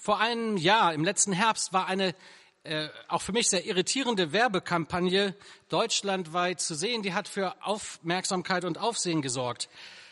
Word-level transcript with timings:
Vor 0.00 0.18
einem 0.18 0.56
Jahr, 0.56 0.94
im 0.94 1.04
letzten 1.04 1.34
Herbst, 1.34 1.74
war 1.74 1.86
eine 1.86 2.14
äh, 2.62 2.88
auch 3.08 3.20
für 3.20 3.32
mich 3.32 3.48
sehr 3.48 3.66
irritierende 3.66 4.32
Werbekampagne 4.32 5.36
deutschlandweit 5.68 6.58
zu 6.58 6.74
sehen. 6.74 7.02
Die 7.02 7.12
hat 7.12 7.28
für 7.28 7.54
Aufmerksamkeit 7.62 8.64
und 8.64 8.78
Aufsehen 8.78 9.20
gesorgt. 9.20 9.68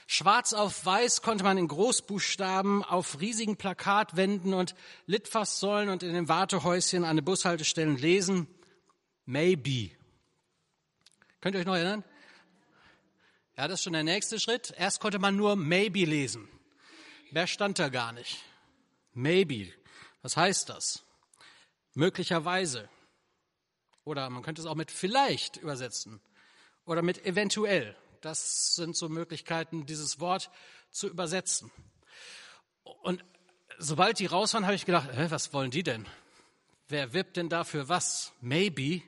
Schwarz 0.06 0.53
auf 0.53 0.85
Weiß 0.85 1.22
konnte 1.22 1.43
man 1.43 1.56
in 1.56 1.69
Großbuchstaben 1.69 2.85
auf 2.85 3.21
riesigen 3.21 3.56
Plakatwänden 3.56 4.53
und 4.53 4.74
Litfaßsäulen 5.06 5.88
und 5.88 6.02
in 6.02 6.12
den 6.12 6.28
Wartehäuschen 6.28 7.04
an 7.04 7.16
den 7.16 7.24
Bushaltestellen 7.24 7.96
lesen. 7.96 8.46
Maybe. 9.24 9.90
Könnt 11.40 11.54
ihr 11.54 11.60
euch 11.60 11.66
noch 11.66 11.76
erinnern? 11.76 12.04
Ja, 13.56 13.68
das 13.68 13.80
ist 13.80 13.84
schon 13.84 13.94
der 13.94 14.04
nächste 14.04 14.38
Schritt. 14.38 14.74
Erst 14.76 15.00
konnte 15.00 15.18
man 15.18 15.34
nur 15.34 15.56
Maybe 15.56 16.05
lesen. 16.05 16.46
Mehr 17.30 17.46
stand 17.46 17.78
da 17.78 17.88
gar 17.88 18.12
nicht. 18.12 18.42
Maybe. 19.14 19.73
Was 20.23 20.37
heißt 20.37 20.69
das? 20.69 21.05
Möglicherweise. 21.95 22.88
Oder 24.05 24.30
man 24.30 24.43
könnte 24.43 24.60
es 24.60 24.66
auch 24.66 24.74
mit 24.74 24.91
vielleicht 24.91 25.56
übersetzen. 25.56 26.20
Oder 26.84 27.02
mit 27.02 27.24
eventuell. 27.27 27.97
Das 28.20 28.74
sind 28.74 28.96
so 28.96 29.09
Möglichkeiten, 29.09 29.87
dieses 29.87 30.19
Wort 30.19 30.51
zu 30.91 31.09
übersetzen. 31.09 31.70
Und 33.02 33.24
sobald 33.79 34.19
die 34.19 34.27
raus 34.27 34.55
waren, 34.55 34.65
habe 34.65 34.74
ich 34.74 34.87
gedacht, 34.87 35.09
hä, 35.12 35.27
was 35.29 35.52
wollen 35.52 35.70
die 35.70 35.83
denn? 35.83 36.07
Wer 36.88 37.12
wirbt 37.12 37.37
denn 37.37 37.48
dafür 37.48 37.88
was? 37.88 38.32
Maybe. 38.41 39.02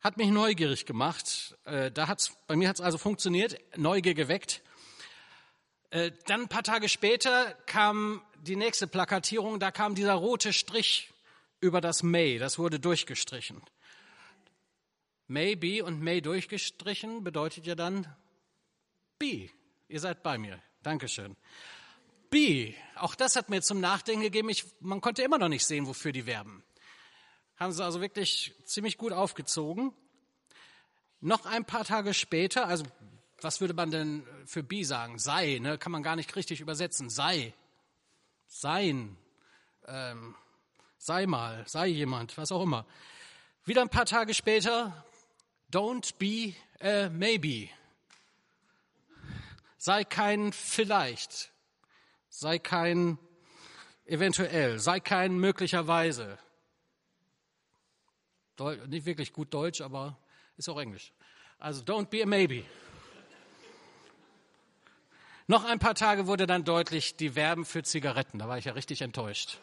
Hat 0.00 0.16
mich 0.16 0.28
neugierig 0.28 0.86
gemacht. 0.86 1.56
Äh, 1.64 1.90
da 1.90 2.06
hat's, 2.08 2.36
bei 2.46 2.56
mir 2.56 2.68
hat 2.68 2.76
es 2.76 2.80
also 2.80 2.98
funktioniert, 2.98 3.58
Neugier 3.76 4.14
geweckt. 4.14 4.62
Äh, 5.90 6.12
dann 6.26 6.42
ein 6.42 6.48
paar 6.48 6.62
Tage 6.62 6.88
später 6.88 7.54
kam 7.66 8.22
die 8.44 8.56
nächste 8.56 8.86
Plakatierung, 8.86 9.58
da 9.58 9.70
kam 9.70 9.94
dieser 9.94 10.14
rote 10.14 10.52
Strich 10.52 11.12
über 11.60 11.80
das 11.80 12.02
May, 12.02 12.38
das 12.38 12.58
wurde 12.58 12.78
durchgestrichen. 12.78 13.62
Maybe 15.26 15.82
und 15.82 16.02
May 16.02 16.20
durchgestrichen 16.20 17.24
bedeutet 17.24 17.66
ja 17.66 17.74
dann 17.74 18.06
be. 19.18 19.48
Ihr 19.88 20.00
seid 20.00 20.22
bei 20.22 20.36
mir. 20.36 20.60
Dankeschön. 20.82 21.36
Be. 22.28 22.74
Auch 22.96 23.14
das 23.14 23.36
hat 23.36 23.48
mir 23.48 23.62
zum 23.62 23.80
Nachdenken 23.80 24.22
gegeben. 24.22 24.50
Ich, 24.50 24.66
man 24.80 25.00
konnte 25.00 25.22
immer 25.22 25.38
noch 25.38 25.48
nicht 25.48 25.64
sehen, 25.64 25.86
wofür 25.86 26.12
die 26.12 26.26
werben. 26.26 26.62
Haben 27.56 27.72
sie 27.72 27.82
also 27.82 28.02
wirklich 28.02 28.54
ziemlich 28.64 28.98
gut 28.98 29.12
aufgezogen. 29.12 29.94
Noch 31.20 31.46
ein 31.46 31.64
paar 31.64 31.84
Tage 31.84 32.12
später, 32.12 32.66
also 32.66 32.84
was 33.40 33.60
würde 33.62 33.72
man 33.72 33.90
denn 33.90 34.26
für 34.44 34.62
be 34.62 34.84
sagen? 34.84 35.18
Sei, 35.18 35.58
ne? 35.58 35.78
kann 35.78 35.92
man 35.92 36.02
gar 36.02 36.16
nicht 36.16 36.36
richtig 36.36 36.60
übersetzen. 36.60 37.08
Sei, 37.08 37.54
sein, 38.54 39.16
ähm, 39.86 40.36
sei 40.96 41.26
mal, 41.26 41.66
sei 41.66 41.88
jemand, 41.88 42.38
was 42.38 42.52
auch 42.52 42.62
immer. 42.62 42.86
Wieder 43.64 43.82
ein 43.82 43.88
paar 43.88 44.06
Tage 44.06 44.32
später, 44.32 45.04
don't 45.72 46.14
be 46.18 46.54
a 46.80 47.08
maybe. 47.10 47.68
Sei 49.76 50.04
kein 50.04 50.52
vielleicht, 50.52 51.52
sei 52.28 52.60
kein 52.60 53.18
eventuell, 54.06 54.78
sei 54.78 55.00
kein 55.00 55.36
möglicherweise. 55.36 56.38
Deu 58.56 58.76
nicht 58.86 59.04
wirklich 59.04 59.32
gut 59.32 59.52
Deutsch, 59.52 59.80
aber 59.80 60.16
ist 60.56 60.68
auch 60.68 60.78
Englisch. 60.78 61.12
Also 61.58 61.82
don't 61.82 62.06
be 62.06 62.22
a 62.22 62.26
maybe. 62.26 62.64
Noch 65.46 65.64
ein 65.64 65.78
paar 65.78 65.94
Tage 65.94 66.26
wurde 66.26 66.46
dann 66.46 66.64
deutlich, 66.64 67.16
die 67.16 67.36
werben 67.36 67.66
für 67.66 67.82
Zigaretten. 67.82 68.38
Da 68.38 68.48
war 68.48 68.56
ich 68.56 68.64
ja 68.64 68.72
richtig 68.72 69.02
enttäuscht. 69.02 69.58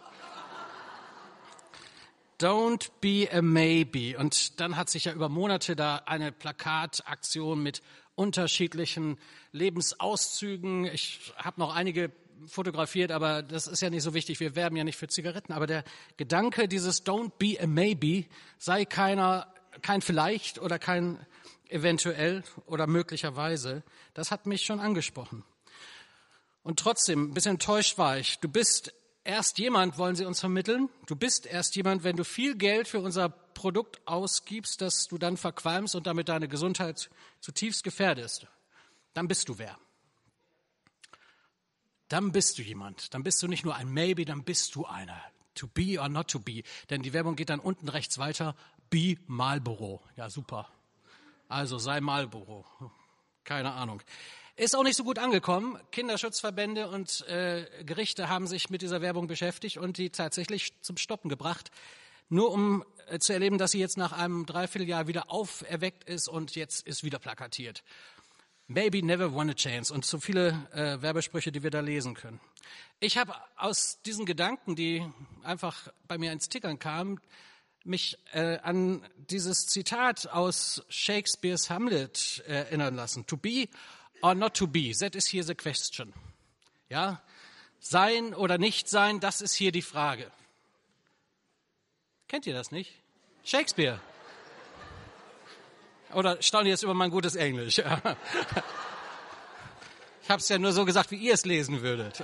Don't 2.39 2.89
be 3.01 3.27
a 3.31 3.41
maybe. 3.41 4.17
Und 4.17 4.59
dann 4.59 4.77
hat 4.77 4.89
sich 4.89 5.05
ja 5.05 5.13
über 5.13 5.27
Monate 5.27 5.75
da 5.75 5.97
eine 6.05 6.31
Plakataktion 6.31 7.63
mit 7.63 7.81
unterschiedlichen 8.13 9.17
Lebensauszügen. 9.51 10.85
Ich 10.85 11.33
habe 11.35 11.59
noch 11.59 11.75
einige 11.75 12.11
fotografiert, 12.45 13.11
aber 13.11 13.41
das 13.41 13.66
ist 13.66 13.81
ja 13.81 13.89
nicht 13.89 14.03
so 14.03 14.13
wichtig. 14.13 14.39
Wir 14.39 14.56
werben 14.56 14.75
ja 14.75 14.83
nicht 14.83 14.97
für 14.97 15.07
Zigaretten. 15.07 15.51
Aber 15.51 15.66
der 15.66 15.83
Gedanke 16.17 16.67
dieses 16.67 17.03
Don't 17.03 17.31
be 17.39 17.59
a 17.59 17.66
maybe 17.66 18.25
sei 18.59 18.85
keiner, 18.85 19.51
kein 19.81 20.01
vielleicht 20.01 20.59
oder 20.59 20.77
kein 20.77 21.25
eventuell 21.69 22.44
oder 22.67 22.85
möglicherweise, 22.85 23.81
das 24.13 24.29
hat 24.29 24.45
mich 24.45 24.63
schon 24.63 24.79
angesprochen. 24.79 25.44
Und 26.63 26.79
trotzdem, 26.79 27.29
ein 27.29 27.33
bisschen 27.33 27.53
enttäuscht 27.53 27.97
war 27.97 28.17
ich. 28.17 28.39
Du 28.39 28.49
bist 28.49 28.94
erst 29.23 29.57
jemand, 29.57 29.97
wollen 29.97 30.16
sie 30.16 30.25
uns 30.25 30.39
vermitteln. 30.39 30.89
Du 31.07 31.16
bist 31.16 31.45
erst 31.45 31.75
jemand, 31.75 32.03
wenn 32.03 32.16
du 32.16 32.23
viel 32.23 32.55
Geld 32.55 32.88
für 32.88 32.99
unser 32.99 33.29
Produkt 33.29 34.01
ausgibst, 34.07 34.81
dass 34.81 35.07
du 35.07 35.17
dann 35.17 35.38
verqualmst 35.38 35.95
und 35.95 36.07
damit 36.07 36.29
deine 36.29 36.47
Gesundheit 36.47 37.09
zutiefst 37.39 37.83
gefährdest. 37.83 38.47
Dann 39.13 39.27
bist 39.27 39.50
du 39.50 39.57
wer. 39.57 39.77
Dann 42.07 42.31
bist 42.31 42.57
du 42.57 42.61
jemand. 42.61 43.13
Dann 43.13 43.23
bist 43.23 43.41
du 43.41 43.47
nicht 43.47 43.63
nur 43.63 43.75
ein 43.75 43.89
Maybe, 43.89 44.25
dann 44.25 44.44
bist 44.44 44.75
du 44.75 44.85
einer. 44.85 45.21
To 45.55 45.67
be 45.67 46.00
or 46.00 46.09
not 46.09 46.29
to 46.29 46.39
be. 46.39 46.63
Denn 46.89 47.01
die 47.01 47.13
Werbung 47.13 47.35
geht 47.35 47.50
dann 47.50 47.59
unten 47.59 47.89
rechts 47.89 48.17
weiter. 48.17 48.55
Be 48.89 49.17
Marlboro. 49.27 50.01
Ja, 50.16 50.29
super. 50.29 50.69
Also 51.47 51.77
sei 51.77 52.01
Marlboro. 52.01 52.66
Keine 53.44 53.73
Ahnung. 53.73 54.01
Ist 54.61 54.75
auch 54.75 54.83
nicht 54.83 54.95
so 54.95 55.03
gut 55.03 55.17
angekommen. 55.17 55.79
Kinderschutzverbände 55.91 56.88
und 56.88 57.27
äh, 57.27 57.66
Gerichte 57.83 58.29
haben 58.29 58.45
sich 58.45 58.69
mit 58.69 58.83
dieser 58.83 59.01
Werbung 59.01 59.25
beschäftigt 59.25 59.77
und 59.77 59.97
die 59.97 60.11
tatsächlich 60.11 60.79
zum 60.83 60.97
Stoppen 60.97 61.29
gebracht, 61.29 61.72
nur 62.29 62.51
um 62.51 62.85
äh, 63.07 63.17
zu 63.17 63.33
erleben, 63.33 63.57
dass 63.57 63.71
sie 63.71 63.79
jetzt 63.79 63.97
nach 63.97 64.11
einem 64.11 64.45
Dreivierteljahr 64.45 65.07
wieder 65.07 65.31
auferweckt 65.31 66.03
ist 66.03 66.27
und 66.27 66.55
jetzt 66.55 66.85
ist 66.85 67.03
wieder 67.03 67.17
plakatiert. 67.17 67.83
Maybe 68.67 69.03
never 69.03 69.33
won 69.33 69.50
a 69.50 69.55
chance 69.55 69.91
und 69.91 70.05
so 70.05 70.19
viele 70.19 70.50
äh, 70.73 71.01
Werbesprüche, 71.01 71.51
die 71.51 71.63
wir 71.63 71.71
da 71.71 71.79
lesen 71.79 72.13
können. 72.13 72.39
Ich 73.00 73.17
habe 73.17 73.33
aus 73.57 74.00
diesen 74.05 74.27
Gedanken, 74.27 74.75
die 74.75 75.03
einfach 75.41 75.88
bei 76.07 76.19
mir 76.19 76.31
ins 76.31 76.50
Tickern 76.50 76.77
kamen, 76.77 77.19
mich 77.83 78.19
äh, 78.33 78.59
an 78.59 79.03
dieses 79.16 79.66
Zitat 79.66 80.27
aus 80.27 80.83
Shakespeares 80.88 81.71
Hamlet 81.71 82.44
äh, 82.45 82.51
erinnern 82.51 82.94
lassen. 82.94 83.25
To 83.25 83.38
be 83.38 83.67
or 84.21 84.35
not 84.35 84.53
to 84.55 84.67
be? 84.67 84.93
That 84.99 85.15
is 85.15 85.27
here 85.27 85.43
the 85.43 85.55
question. 85.55 86.13
Ja, 86.89 87.21
sein 87.79 88.33
oder 88.33 88.57
nicht 88.57 88.89
sein, 88.89 89.19
das 89.19 89.41
ist 89.41 89.55
hier 89.55 89.71
die 89.71 89.81
Frage. 89.81 90.31
Kennt 92.27 92.45
ihr 92.47 92.53
das 92.53 92.71
nicht? 92.71 92.91
Shakespeare. 93.43 93.99
Oder 96.13 96.41
staunen 96.41 96.67
jetzt 96.67 96.83
über 96.83 96.93
mein 96.93 97.09
gutes 97.09 97.35
Englisch? 97.35 97.77
ich 97.79 97.85
habe 100.29 100.39
es 100.39 100.49
ja 100.49 100.57
nur 100.57 100.73
so 100.73 100.85
gesagt, 100.85 101.11
wie 101.11 101.17
ihr 101.17 101.33
es 101.33 101.45
lesen 101.45 101.81
würdet. 101.81 102.23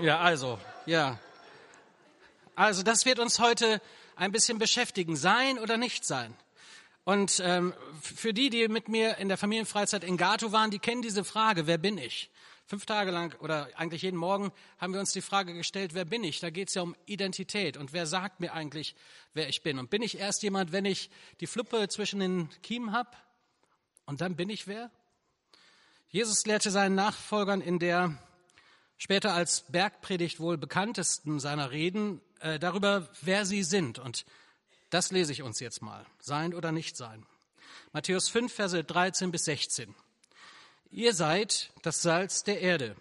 Ja, 0.00 0.20
also, 0.20 0.58
ja. 0.86 1.18
Also, 2.54 2.82
das 2.82 3.04
wird 3.04 3.18
uns 3.18 3.38
heute 3.38 3.80
ein 4.16 4.32
bisschen 4.32 4.58
beschäftigen. 4.58 5.16
Sein 5.16 5.58
oder 5.58 5.76
nicht 5.76 6.04
sein? 6.04 6.34
Und 7.04 7.42
ähm, 7.44 7.74
für 8.00 8.32
die, 8.32 8.48
die 8.48 8.68
mit 8.68 8.88
mir 8.88 9.18
in 9.18 9.28
der 9.28 9.36
Familienfreizeit 9.36 10.04
in 10.04 10.16
Gato 10.16 10.52
waren, 10.52 10.70
die 10.70 10.78
kennen 10.78 11.02
diese 11.02 11.24
Frage, 11.24 11.66
wer 11.66 11.78
bin 11.78 11.98
ich? 11.98 12.30
Fünf 12.66 12.86
Tage 12.86 13.10
lang 13.10 13.34
oder 13.40 13.68
eigentlich 13.74 14.02
jeden 14.02 14.16
Morgen 14.16 14.52
haben 14.78 14.92
wir 14.92 15.00
uns 15.00 15.12
die 15.12 15.20
Frage 15.20 15.52
gestellt, 15.52 15.94
wer 15.94 16.04
bin 16.04 16.22
ich? 16.22 16.38
Da 16.38 16.50
geht 16.50 16.68
es 16.68 16.74
ja 16.74 16.82
um 16.82 16.94
Identität 17.06 17.76
und 17.76 17.92
wer 17.92 18.06
sagt 18.06 18.38
mir 18.38 18.52
eigentlich, 18.52 18.94
wer 19.34 19.48
ich 19.48 19.62
bin? 19.62 19.78
Und 19.78 19.90
bin 19.90 20.00
ich 20.00 20.18
erst 20.18 20.42
jemand, 20.42 20.70
wenn 20.70 20.84
ich 20.84 21.10
die 21.40 21.48
Fluppe 21.48 21.88
zwischen 21.88 22.20
den 22.20 22.48
Kiemen 22.62 22.92
habe? 22.92 23.10
Und 24.06 24.20
dann 24.20 24.36
bin 24.36 24.48
ich 24.48 24.68
wer? 24.68 24.90
Jesus 26.08 26.46
lehrte 26.46 26.70
seinen 26.70 26.94
Nachfolgern 26.94 27.60
in 27.60 27.78
der 27.78 28.16
später 28.96 29.34
als 29.34 29.62
Bergpredigt 29.68 30.38
wohl 30.38 30.56
bekanntesten 30.56 31.40
seiner 31.40 31.72
Reden 31.72 32.20
äh, 32.40 32.60
darüber, 32.60 33.08
wer 33.22 33.44
sie 33.44 33.64
sind. 33.64 33.98
Und 33.98 34.24
das 34.92 35.10
lese 35.10 35.32
ich 35.32 35.42
uns 35.42 35.58
jetzt 35.58 35.80
mal. 35.80 36.04
Sein 36.20 36.52
oder 36.52 36.70
nicht 36.70 36.96
sein. 36.96 37.24
Matthäus 37.92 38.28
5, 38.28 38.52
Verse 38.52 38.84
13 38.84 39.30
bis 39.30 39.46
16. 39.46 39.94
Ihr 40.90 41.14
seid 41.14 41.72
das 41.80 42.02
Salz 42.02 42.44
der 42.44 42.60
Erde. 42.60 42.94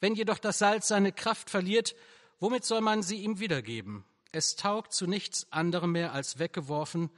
Wenn 0.00 0.14
jedoch 0.14 0.38
das 0.38 0.58
Salz 0.58 0.88
seine 0.88 1.12
Kraft 1.12 1.48
verliert, 1.48 1.94
womit 2.38 2.66
soll 2.66 2.82
man 2.82 3.02
sie 3.02 3.16
ihm 3.16 3.40
wiedergeben? 3.40 4.04
Es 4.30 4.56
taugt 4.56 4.92
zu 4.92 5.06
nichts 5.06 5.50
anderem 5.50 5.92
mehr, 5.92 6.12
als 6.12 6.38
weggeworfen 6.38 7.08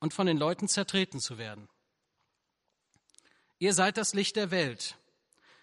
und 0.00 0.12
von 0.12 0.26
den 0.26 0.36
Leuten 0.36 0.66
zertreten 0.66 1.20
zu 1.20 1.38
werden. 1.38 1.68
Ihr 3.60 3.72
seid 3.72 3.96
das 3.98 4.14
Licht 4.14 4.34
der 4.34 4.50
Welt. 4.50 4.98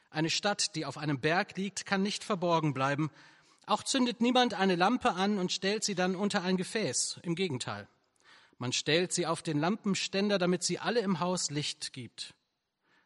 Eine 0.10 0.30
Stadt, 0.30 0.76
die 0.76 0.86
auf 0.86 0.98
einem 0.98 1.20
Berg 1.20 1.58
liegt, 1.58 1.86
kann 1.86 2.02
nicht 2.02 2.24
verborgen 2.24 2.74
bleiben, 2.74 3.12
auch 3.68 3.84
zündet 3.84 4.22
niemand 4.22 4.54
eine 4.54 4.76
Lampe 4.76 5.14
an 5.14 5.40
und 5.40 5.52
stellt 5.52 5.84
sie 5.84 5.96
dann 5.96 6.16
unter 6.16 6.44
ein 6.44 6.58
Gefäß. 6.58 7.20
Im 7.24 7.36
Gegenteil. 7.36 7.88
Man 8.58 8.72
stellt 8.72 9.12
sie 9.12 9.26
auf 9.26 9.42
den 9.42 9.60
Lampenständer, 9.60 10.38
damit 10.38 10.64
sie 10.64 10.80
alle 10.80 11.02
im 11.02 11.20
Haus 11.20 11.50
Licht 11.50 11.94
gibt. 11.94 12.34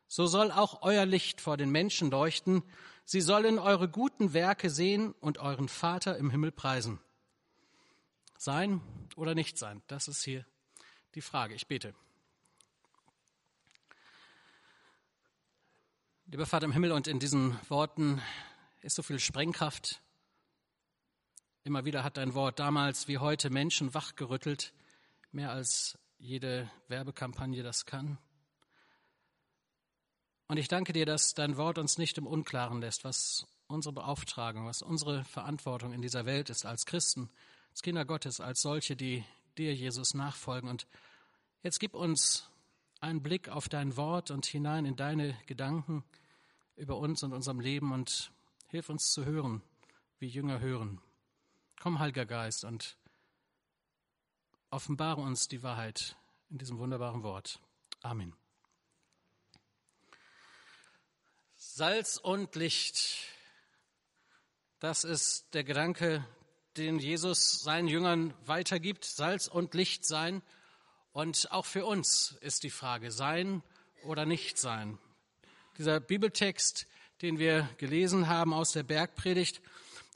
So 0.07 0.27
soll 0.27 0.51
auch 0.51 0.81
euer 0.81 1.05
Licht 1.05 1.41
vor 1.41 1.57
den 1.57 1.69
Menschen 1.69 2.11
leuchten. 2.11 2.63
sie 3.05 3.21
sollen 3.21 3.57
eure 3.57 3.89
guten 3.89 4.33
Werke 4.33 4.69
sehen 4.69 5.13
und 5.19 5.39
euren 5.39 5.67
Vater 5.67 6.17
im 6.17 6.29
Himmel 6.29 6.51
preisen. 6.51 6.99
Sein 8.37 8.81
oder 9.15 9.35
nicht 9.35 9.57
sein, 9.57 9.81
das 9.87 10.07
ist 10.07 10.23
hier 10.23 10.45
die 11.15 11.21
Frage. 11.21 11.55
Ich 11.55 11.67
bete. 11.67 11.93
Lieber 16.27 16.45
Vater 16.45 16.65
im 16.65 16.71
Himmel, 16.71 16.91
und 16.91 17.07
in 17.07 17.19
diesen 17.19 17.59
Worten 17.69 18.21
ist 18.81 18.95
so 18.95 19.01
viel 19.01 19.19
Sprengkraft. 19.19 19.99
Immer 21.69 21.85
wieder 21.85 22.03
hat 22.03 22.17
dein 22.17 22.33
Wort 22.33 22.57
damals 22.57 23.07
wie 23.07 23.19
heute 23.19 23.51
Menschen 23.51 23.93
wachgerüttelt, 23.93 24.73
mehr 25.31 25.51
als 25.51 25.99
jede 26.17 26.67
Werbekampagne 26.87 27.61
das 27.61 27.85
kann. 27.85 28.17
Und 30.47 30.57
ich 30.57 30.67
danke 30.67 30.93
dir, 30.93 31.05
dass 31.05 31.35
dein 31.35 31.57
Wort 31.57 31.77
uns 31.77 31.99
nicht 31.99 32.17
im 32.17 32.25
Unklaren 32.25 32.81
lässt, 32.81 33.03
was 33.03 33.45
unsere 33.67 33.93
Beauftragung, 33.93 34.65
was 34.65 34.81
unsere 34.81 35.23
Verantwortung 35.25 35.93
in 35.93 36.01
dieser 36.01 36.25
Welt 36.25 36.49
ist 36.49 36.65
als 36.65 36.87
Christen, 36.87 37.29
als 37.69 37.83
Kinder 37.83 38.03
Gottes, 38.03 38.41
als 38.41 38.61
solche, 38.61 38.95
die 38.95 39.23
dir, 39.55 39.75
Jesus, 39.75 40.15
nachfolgen. 40.15 40.71
Und 40.71 40.87
jetzt 41.61 41.79
gib 41.79 41.93
uns 41.93 42.49
einen 42.99 43.21
Blick 43.21 43.47
auf 43.47 43.69
dein 43.69 43.95
Wort 43.95 44.31
und 44.31 44.47
hinein 44.47 44.85
in 44.87 44.95
deine 44.95 45.37
Gedanken 45.45 46.03
über 46.77 46.97
uns 46.97 47.21
und 47.21 47.31
unserem 47.31 47.59
Leben 47.59 47.91
und 47.91 48.31
hilf 48.69 48.89
uns 48.89 49.11
zu 49.11 49.23
hören, 49.23 49.61
wie 50.17 50.29
Jünger 50.29 50.61
hören. 50.61 50.99
Komm, 51.81 51.99
Heiliger 51.99 52.25
Geist, 52.25 52.65
und 52.65 52.97
offenbare 54.69 55.21
uns 55.21 55.47
die 55.47 55.63
Wahrheit 55.63 56.17
in 56.49 56.57
diesem 56.57 56.77
wunderbaren 56.77 57.23
Wort. 57.23 57.61
Amen. 58.01 58.35
Salz 61.55 62.17
und 62.17 62.53
Licht. 62.55 63.29
Das 64.79 65.05
ist 65.05 65.53
der 65.53 65.63
Gedanke, 65.63 66.27
den 66.75 66.99
Jesus 66.99 67.61
seinen 67.61 67.87
Jüngern 67.87 68.33
weitergibt. 68.45 69.05
Salz 69.05 69.47
und 69.47 69.73
Licht 69.73 70.03
sein. 70.05 70.41
Und 71.13 71.49
auch 71.49 71.65
für 71.65 71.85
uns 71.85 72.35
ist 72.41 72.63
die 72.63 72.71
Frage, 72.71 73.09
sein 73.09 73.63
oder 74.03 74.25
nicht 74.25 74.57
sein. 74.57 74.99
Dieser 75.77 76.01
Bibeltext, 76.01 76.87
den 77.21 77.39
wir 77.39 77.69
gelesen 77.77 78.27
haben 78.27 78.53
aus 78.53 78.73
der 78.73 78.83
Bergpredigt, 78.83 79.61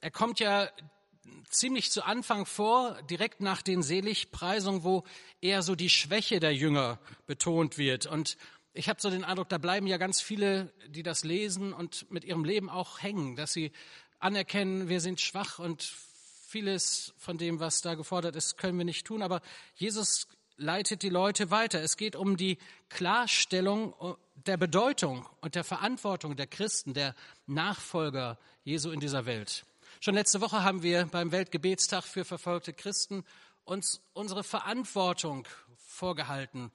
er 0.02 0.12
kommt 0.12 0.42
ja 0.42 0.70
ziemlich 1.50 1.92
zu 1.92 2.04
Anfang 2.04 2.46
vor, 2.46 3.02
direkt 3.04 3.42
nach 3.42 3.62
den 3.62 3.84
Seligpreisungen, 3.84 4.84
wo 4.84 5.04
eher 5.42 5.62
so 5.62 5.76
die 5.76 5.90
Schwäche 5.90 6.40
der 6.40 6.54
Jünger 6.54 7.00
betont 7.26 7.78
wird. 7.78 8.06
Und 8.06 8.38
ich 8.74 8.90
habe 8.90 9.00
so 9.02 9.10
den 9.10 9.24
Eindruck, 9.24 9.50
da 9.50 9.58
bleiben 9.58 9.88
ja 9.88 9.98
ganz 9.98 10.22
viele, 10.22 10.74
die 10.88 11.04
das 11.04 11.24
lesen 11.24 11.74
und 11.74 12.10
mit 12.12 12.24
ihrem 12.24 12.44
Leben 12.44 12.70
auch 12.70 13.02
hängen, 13.02 13.36
dass 13.36 13.54
sie 13.54 13.72
anerkennen, 14.20 14.90
wir 14.90 15.00
sind 15.00 15.22
schwach 15.22 15.60
und 15.60 15.84
vieles 16.48 17.14
von 17.18 17.38
dem, 17.38 17.60
was 17.60 17.82
da 17.82 17.96
gefordert 17.96 18.36
ist, 18.36 18.58
können 18.58 18.78
wir 18.78 18.86
nicht 18.86 19.06
tun. 19.06 19.22
Aber 19.22 19.42
Jesus 19.76 20.28
leitet 20.56 21.02
die 21.04 21.10
Leute 21.10 21.52
weiter. 21.52 21.82
Es 21.82 21.98
geht 21.98 22.16
um 22.16 22.38
die 22.38 22.58
Klarstellung 22.90 23.96
der 24.36 24.58
Bedeutung 24.58 25.28
und 25.42 25.56
der 25.56 25.64
Verantwortung 25.64 26.36
der 26.36 26.48
Christen, 26.48 26.94
der 26.94 27.16
Nachfolger 27.48 28.38
Jesu 28.64 28.92
in 28.92 29.00
dieser 29.00 29.26
Welt. 29.26 29.66
Schon 30.04 30.16
letzte 30.16 30.42
Woche 30.42 30.64
haben 30.64 30.84
wir 30.84 31.06
beim 31.06 31.32
Weltgebetstag 31.32 32.04
für 32.04 32.26
verfolgte 32.26 32.74
Christen 32.74 33.24
uns 33.64 34.02
unsere 34.12 34.44
Verantwortung 34.44 35.48
vorgehalten, 35.78 36.74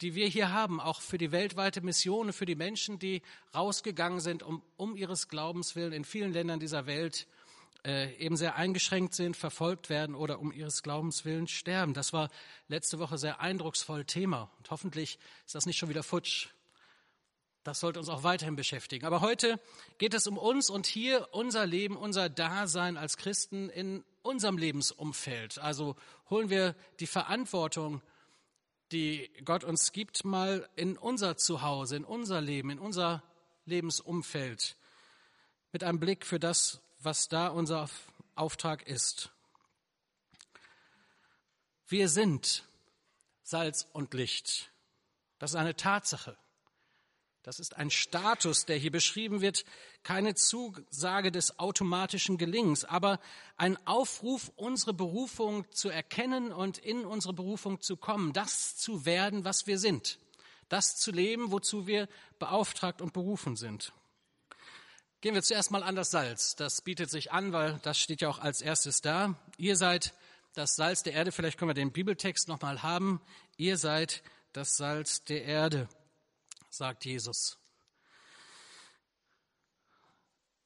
die 0.00 0.16
wir 0.16 0.26
hier 0.26 0.52
haben, 0.52 0.80
auch 0.80 1.00
für 1.00 1.16
die 1.16 1.30
weltweite 1.30 1.80
Mission, 1.80 2.32
für 2.32 2.44
die 2.44 2.56
Menschen, 2.56 2.98
die 2.98 3.22
rausgegangen 3.54 4.18
sind, 4.18 4.42
um, 4.42 4.64
um 4.76 4.96
ihres 4.96 5.28
Glaubens 5.28 5.76
willen 5.76 5.92
in 5.92 6.04
vielen 6.04 6.32
Ländern 6.32 6.58
dieser 6.58 6.86
Welt 6.86 7.28
äh, 7.84 8.12
eben 8.16 8.36
sehr 8.36 8.56
eingeschränkt 8.56 9.14
sind, 9.14 9.36
verfolgt 9.36 9.88
werden 9.88 10.16
oder 10.16 10.40
um 10.40 10.50
ihres 10.50 10.82
Glaubens 10.82 11.24
willen 11.24 11.46
sterben. 11.46 11.94
Das 11.94 12.12
war 12.12 12.30
letzte 12.66 12.98
Woche 12.98 13.16
sehr 13.16 13.40
eindrucksvoll 13.40 14.04
Thema. 14.04 14.50
Und 14.58 14.72
hoffentlich 14.72 15.20
ist 15.46 15.54
das 15.54 15.66
nicht 15.66 15.78
schon 15.78 15.88
wieder 15.88 16.02
futsch. 16.02 16.48
Das 17.66 17.80
sollte 17.80 17.98
uns 17.98 18.08
auch 18.08 18.22
weiterhin 18.22 18.54
beschäftigen. 18.54 19.04
Aber 19.06 19.20
heute 19.20 19.58
geht 19.98 20.14
es 20.14 20.28
um 20.28 20.38
uns 20.38 20.70
und 20.70 20.86
hier 20.86 21.26
unser 21.32 21.66
Leben, 21.66 21.96
unser 21.96 22.28
Dasein 22.28 22.96
als 22.96 23.16
Christen 23.16 23.70
in 23.70 24.04
unserem 24.22 24.56
Lebensumfeld. 24.56 25.58
Also 25.58 25.96
holen 26.30 26.48
wir 26.48 26.76
die 27.00 27.08
Verantwortung, 27.08 28.02
die 28.92 29.28
Gott 29.44 29.64
uns 29.64 29.90
gibt, 29.90 30.24
mal 30.24 30.68
in 30.76 30.96
unser 30.96 31.36
Zuhause, 31.36 31.96
in 31.96 32.04
unser 32.04 32.40
Leben, 32.40 32.70
in 32.70 32.78
unser 32.78 33.24
Lebensumfeld 33.64 34.76
mit 35.72 35.82
einem 35.82 35.98
Blick 35.98 36.24
für 36.24 36.38
das, 36.38 36.80
was 37.00 37.26
da 37.26 37.48
unser 37.48 37.90
Auftrag 38.36 38.86
ist. 38.86 39.32
Wir 41.88 42.08
sind 42.08 42.64
Salz 43.42 43.88
und 43.92 44.14
Licht. 44.14 44.70
Das 45.40 45.50
ist 45.50 45.56
eine 45.56 45.74
Tatsache. 45.74 46.38
Das 47.46 47.60
ist 47.60 47.76
ein 47.76 47.90
Status, 47.90 48.64
der 48.64 48.76
hier 48.76 48.90
beschrieben 48.90 49.40
wird, 49.40 49.64
keine 50.02 50.34
Zusage 50.34 51.30
des 51.30 51.60
automatischen 51.60 52.38
Gelingens, 52.38 52.84
aber 52.84 53.20
ein 53.56 53.78
Aufruf, 53.86 54.50
unsere 54.56 54.92
Berufung 54.92 55.64
zu 55.70 55.88
erkennen 55.88 56.50
und 56.50 56.78
in 56.78 57.04
unsere 57.04 57.34
Berufung 57.34 57.80
zu 57.80 57.96
kommen, 57.96 58.32
das 58.32 58.76
zu 58.76 59.06
werden, 59.06 59.44
was 59.44 59.68
wir 59.68 59.78
sind, 59.78 60.18
das 60.68 60.96
zu 60.96 61.12
leben, 61.12 61.52
wozu 61.52 61.86
wir 61.86 62.08
beauftragt 62.40 63.00
und 63.00 63.12
berufen 63.12 63.54
sind. 63.54 63.92
Gehen 65.20 65.36
wir 65.36 65.42
zuerst 65.44 65.70
mal 65.70 65.84
an 65.84 65.94
das 65.94 66.10
Salz. 66.10 66.56
Das 66.56 66.82
bietet 66.82 67.12
sich 67.12 67.30
an, 67.30 67.52
weil 67.52 67.78
das 67.84 67.96
steht 67.96 68.22
ja 68.22 68.28
auch 68.28 68.40
als 68.40 68.60
erstes 68.60 69.02
da. 69.02 69.36
Ihr 69.56 69.76
seid 69.76 70.14
das 70.54 70.74
Salz 70.74 71.04
der 71.04 71.12
Erde. 71.12 71.30
Vielleicht 71.30 71.60
können 71.60 71.70
wir 71.70 71.74
den 71.74 71.92
Bibeltext 71.92 72.48
nochmal 72.48 72.82
haben. 72.82 73.20
Ihr 73.56 73.78
seid 73.78 74.24
das 74.52 74.76
Salz 74.76 75.22
der 75.22 75.44
Erde 75.44 75.88
sagt 76.76 77.04
Jesus. 77.04 77.58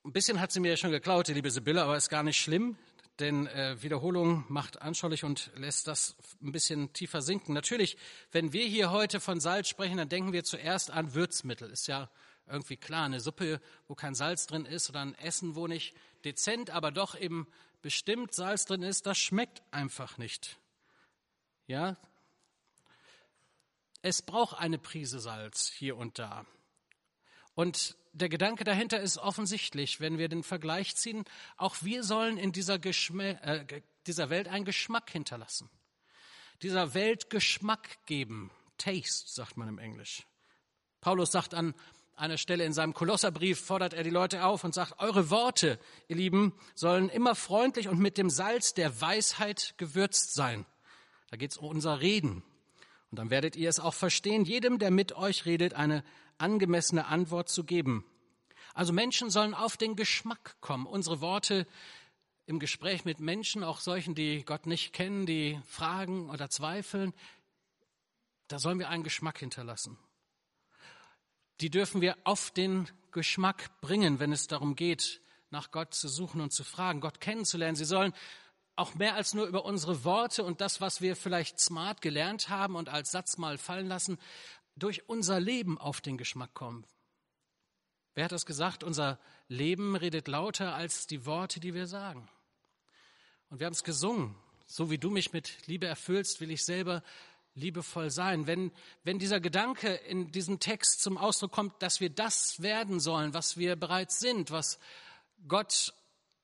Ein 0.05 0.13
bisschen 0.13 0.41
hat 0.41 0.51
sie 0.51 0.61
mir 0.61 0.71
ja 0.71 0.77
schon 0.77 0.91
geklaut, 0.91 1.29
die 1.29 1.35
liebe 1.35 1.51
Sibylle, 1.51 1.83
aber 1.83 1.97
ist 1.97 2.09
gar 2.09 2.23
nicht 2.23 2.41
schlimm, 2.41 2.79
denn 3.19 3.47
äh, 3.49 3.83
Wiederholung 3.83 4.45
macht 4.49 4.81
anschaulich 4.81 5.25
und 5.25 5.51
lässt 5.57 5.87
das 5.87 6.17
ein 6.43 6.53
bisschen 6.53 6.93
tiefer 6.95 7.21
sinken. 7.21 7.53
Natürlich, 7.53 7.99
wenn 8.33 8.53
wir 8.53 8.67
hier 8.67 8.91
heute 8.91 9.21
von 9.21 9.41
Salz 9.41 9.69
sprechen, 9.69 9.99
dann 9.99 10.09
denken 10.09 10.33
wir 10.33 10.43
zuerst 10.43 10.91
an 10.91 11.15
Würzmittel. 11.15 11.71
Ist 11.71 11.87
ja 11.87 12.11
irgendwie 12.47 12.79
klar, 12.79 13.05
eine 13.05 13.21
Suppe, 13.21 13.61
wo 13.89 13.95
kein 13.95 14.15
Salz 14.15 14.47
drin 14.47 14.65
ist 14.65 14.89
oder 14.89 15.01
ein 15.01 15.15
Essen, 15.17 15.55
wo 15.55 15.67
nicht 15.67 15.95
dezent, 16.25 16.71
aber 16.71 16.91
doch 16.91 17.19
eben 17.19 17.47
bestimmt 17.83 18.35
Salz 18.35 18.65
drin 18.65 18.83
ist, 18.83 19.07
das 19.07 19.19
schmeckt 19.19 19.63
einfach 19.71 20.19
nicht. 20.19 20.59
Ja, 21.67 21.97
es 24.03 24.23
braucht 24.23 24.59
eine 24.59 24.79
Prise 24.79 25.21
Salz 25.21 25.69
hier 25.69 25.97
und 25.97 26.19
da. 26.19 26.47
Und 27.55 27.97
der 28.13 28.29
Gedanke 28.29 28.65
dahinter 28.65 29.01
ist 29.01 29.19
offensichtlich, 29.19 30.01
wenn 30.01 30.19
wir 30.19 30.29
den 30.29 30.43
Vergleich 30.43 30.97
ziehen, 30.97 31.25
auch 31.57 31.77
wir 31.83 32.03
sollen 32.03 32.39
in 32.39 32.53
dieser, 32.53 32.79
Geschmack, 32.79 33.39
äh, 33.43 33.83
dieser 34.07 34.31
Welt 34.31 34.49
einen 34.49 34.65
Geschmack 34.65 35.11
hinterlassen. 35.11 35.69
Dieser 36.63 36.95
Welt 36.95 37.31
Geschmack 37.31 38.05
geben. 38.07 38.51
Taste, 38.79 39.29
sagt 39.29 39.57
man 39.57 39.69
im 39.69 39.79
Englisch. 39.79 40.27
Paulus 41.01 41.31
sagt 41.33 41.55
an 41.55 41.75
einer 42.17 42.37
Stelle 42.37 42.65
in 42.65 42.73
seinem 42.73 42.93
Kolosserbrief, 42.93 43.61
fordert 43.61 43.95
er 43.95 44.03
die 44.03 44.11
Leute 44.11 44.45
auf 44.45 44.65
und 44.65 44.75
sagt, 44.75 44.99
eure 44.99 45.31
Worte, 45.31 45.79
ihr 46.09 46.17
Lieben, 46.17 46.53
sollen 46.75 47.09
immer 47.09 47.35
freundlich 47.35 47.89
und 47.89 47.99
mit 47.99 48.19
dem 48.19 48.29
Salz 48.29 48.75
der 48.75 49.01
Weisheit 49.01 49.75
gewürzt 49.79 50.35
sein. 50.35 50.67
Da 51.31 51.37
geht 51.37 51.53
es 51.53 51.57
um 51.57 51.69
unser 51.69 52.01
Reden. 52.01 52.43
Und 53.11 53.19
dann 53.19 53.31
werdet 53.31 53.57
ihr 53.57 53.69
es 53.69 53.81
auch 53.81 53.95
verstehen, 53.95 54.45
jedem, 54.45 54.79
der 54.79 54.91
mit 54.91 55.13
euch 55.13 55.47
redet, 55.47 55.75
eine 55.75 56.05
angemessene 56.39 57.07
Antwort 57.07 57.49
zu 57.49 57.65
geben. 57.65 58.05
Also 58.75 58.93
Menschen 58.93 59.31
sollen 59.31 59.55
auf 59.55 59.77
den 59.77 59.97
Geschmack 59.97 60.57
kommen. 60.61 60.87
Unsere 60.87 61.21
Worte 61.21 61.67
im 62.47 62.59
Gespräch 62.59 63.05
mit 63.05 63.21
Menschen, 63.21 63.65
auch 63.65 63.81
solchen, 63.81 64.15
die 64.15 64.45
Gott 64.45 64.67
nicht 64.67 64.93
kennen, 64.93 65.27
die 65.27 65.61
fragen 65.67 66.31
oder 66.31 66.51
zweifeln, 66.51 67.13
da 68.49 68.59
sollen 68.59 68.79
wir 68.79 68.89
einen 68.89 69.05
Geschmack 69.05 69.39
hinterlassen. 69.39 69.99
Die 71.61 71.71
dürfen 71.71 72.01
wir 72.01 72.17
auf 72.25 72.51
den 72.51 72.89
Geschmack 73.13 73.81
bringen, 73.81 74.19
wenn 74.19 74.33
es 74.33 74.47
darum 74.47 74.75
geht, 74.75 75.21
nach 75.51 75.71
Gott 75.71 75.95
zu 75.95 76.09
suchen 76.09 76.41
und 76.41 76.53
zu 76.53 76.65
fragen, 76.65 77.01
Gott 77.01 77.21
kennenzulernen. 77.21 77.77
Sie 77.77 77.85
sollen 77.85 78.13
auch 78.81 78.95
mehr 78.95 79.15
als 79.15 79.35
nur 79.35 79.47
über 79.47 79.65
unsere 79.65 80.05
Worte 80.05 80.43
und 80.43 80.61
das, 80.61 80.81
was 80.81 81.01
wir 81.01 81.15
vielleicht 81.15 81.61
smart 81.61 82.01
gelernt 82.01 82.49
haben 82.49 82.77
und 82.77 82.89
als 82.89 83.11
Satz 83.11 83.37
mal 83.37 83.59
fallen 83.59 83.87
lassen, 83.87 84.19
durch 84.75 85.09
unser 85.09 85.39
Leben 85.39 85.79
auf 85.79 86.01
den 86.01 86.17
Geschmack 86.17 86.55
kommen. 86.55 86.87
Wer 88.15 88.25
hat 88.25 88.33
das 88.33 88.47
gesagt? 88.47 88.83
Unser 88.83 89.19
Leben 89.49 89.97
redet 89.97 90.29
lauter 90.29 90.75
als 90.75 91.07
die 91.07 91.27
Worte, 91.27 91.61
die 91.61 91.75
wir 91.75 91.87
sagen. 91.87 92.29
Und 93.51 93.61
wir 93.61 93.67
haben 93.67 93.75
es 93.75 93.85
gesungen. 93.85 94.35
So 94.67 94.91
wie 94.91 94.99
du 94.99 95.11
mich 95.11 95.33
mit 95.33 95.67
Liebe 95.67 95.87
erfüllst, 95.87 96.41
will 96.41 96.51
ich 96.51 96.65
selber 96.65 97.03
liebevoll 97.55 98.11
sein, 98.11 98.47
wenn, 98.47 98.73
wenn 99.03 99.19
dieser 99.19 99.41
Gedanke 99.41 99.93
in 99.93 100.31
diesem 100.33 100.61
Text 100.61 101.03
zum 101.03 101.19
Ausdruck 101.19 101.53
kommt, 101.53 101.83
dass 101.83 102.01
wir 102.01 102.09
das 102.09 102.63
werden 102.63 103.01
sollen, 103.01 103.35
was 103.35 103.57
wir 103.57 103.77
bereits 103.77 104.21
sind, 104.21 104.51
was 104.51 104.79
Gott 105.49 105.93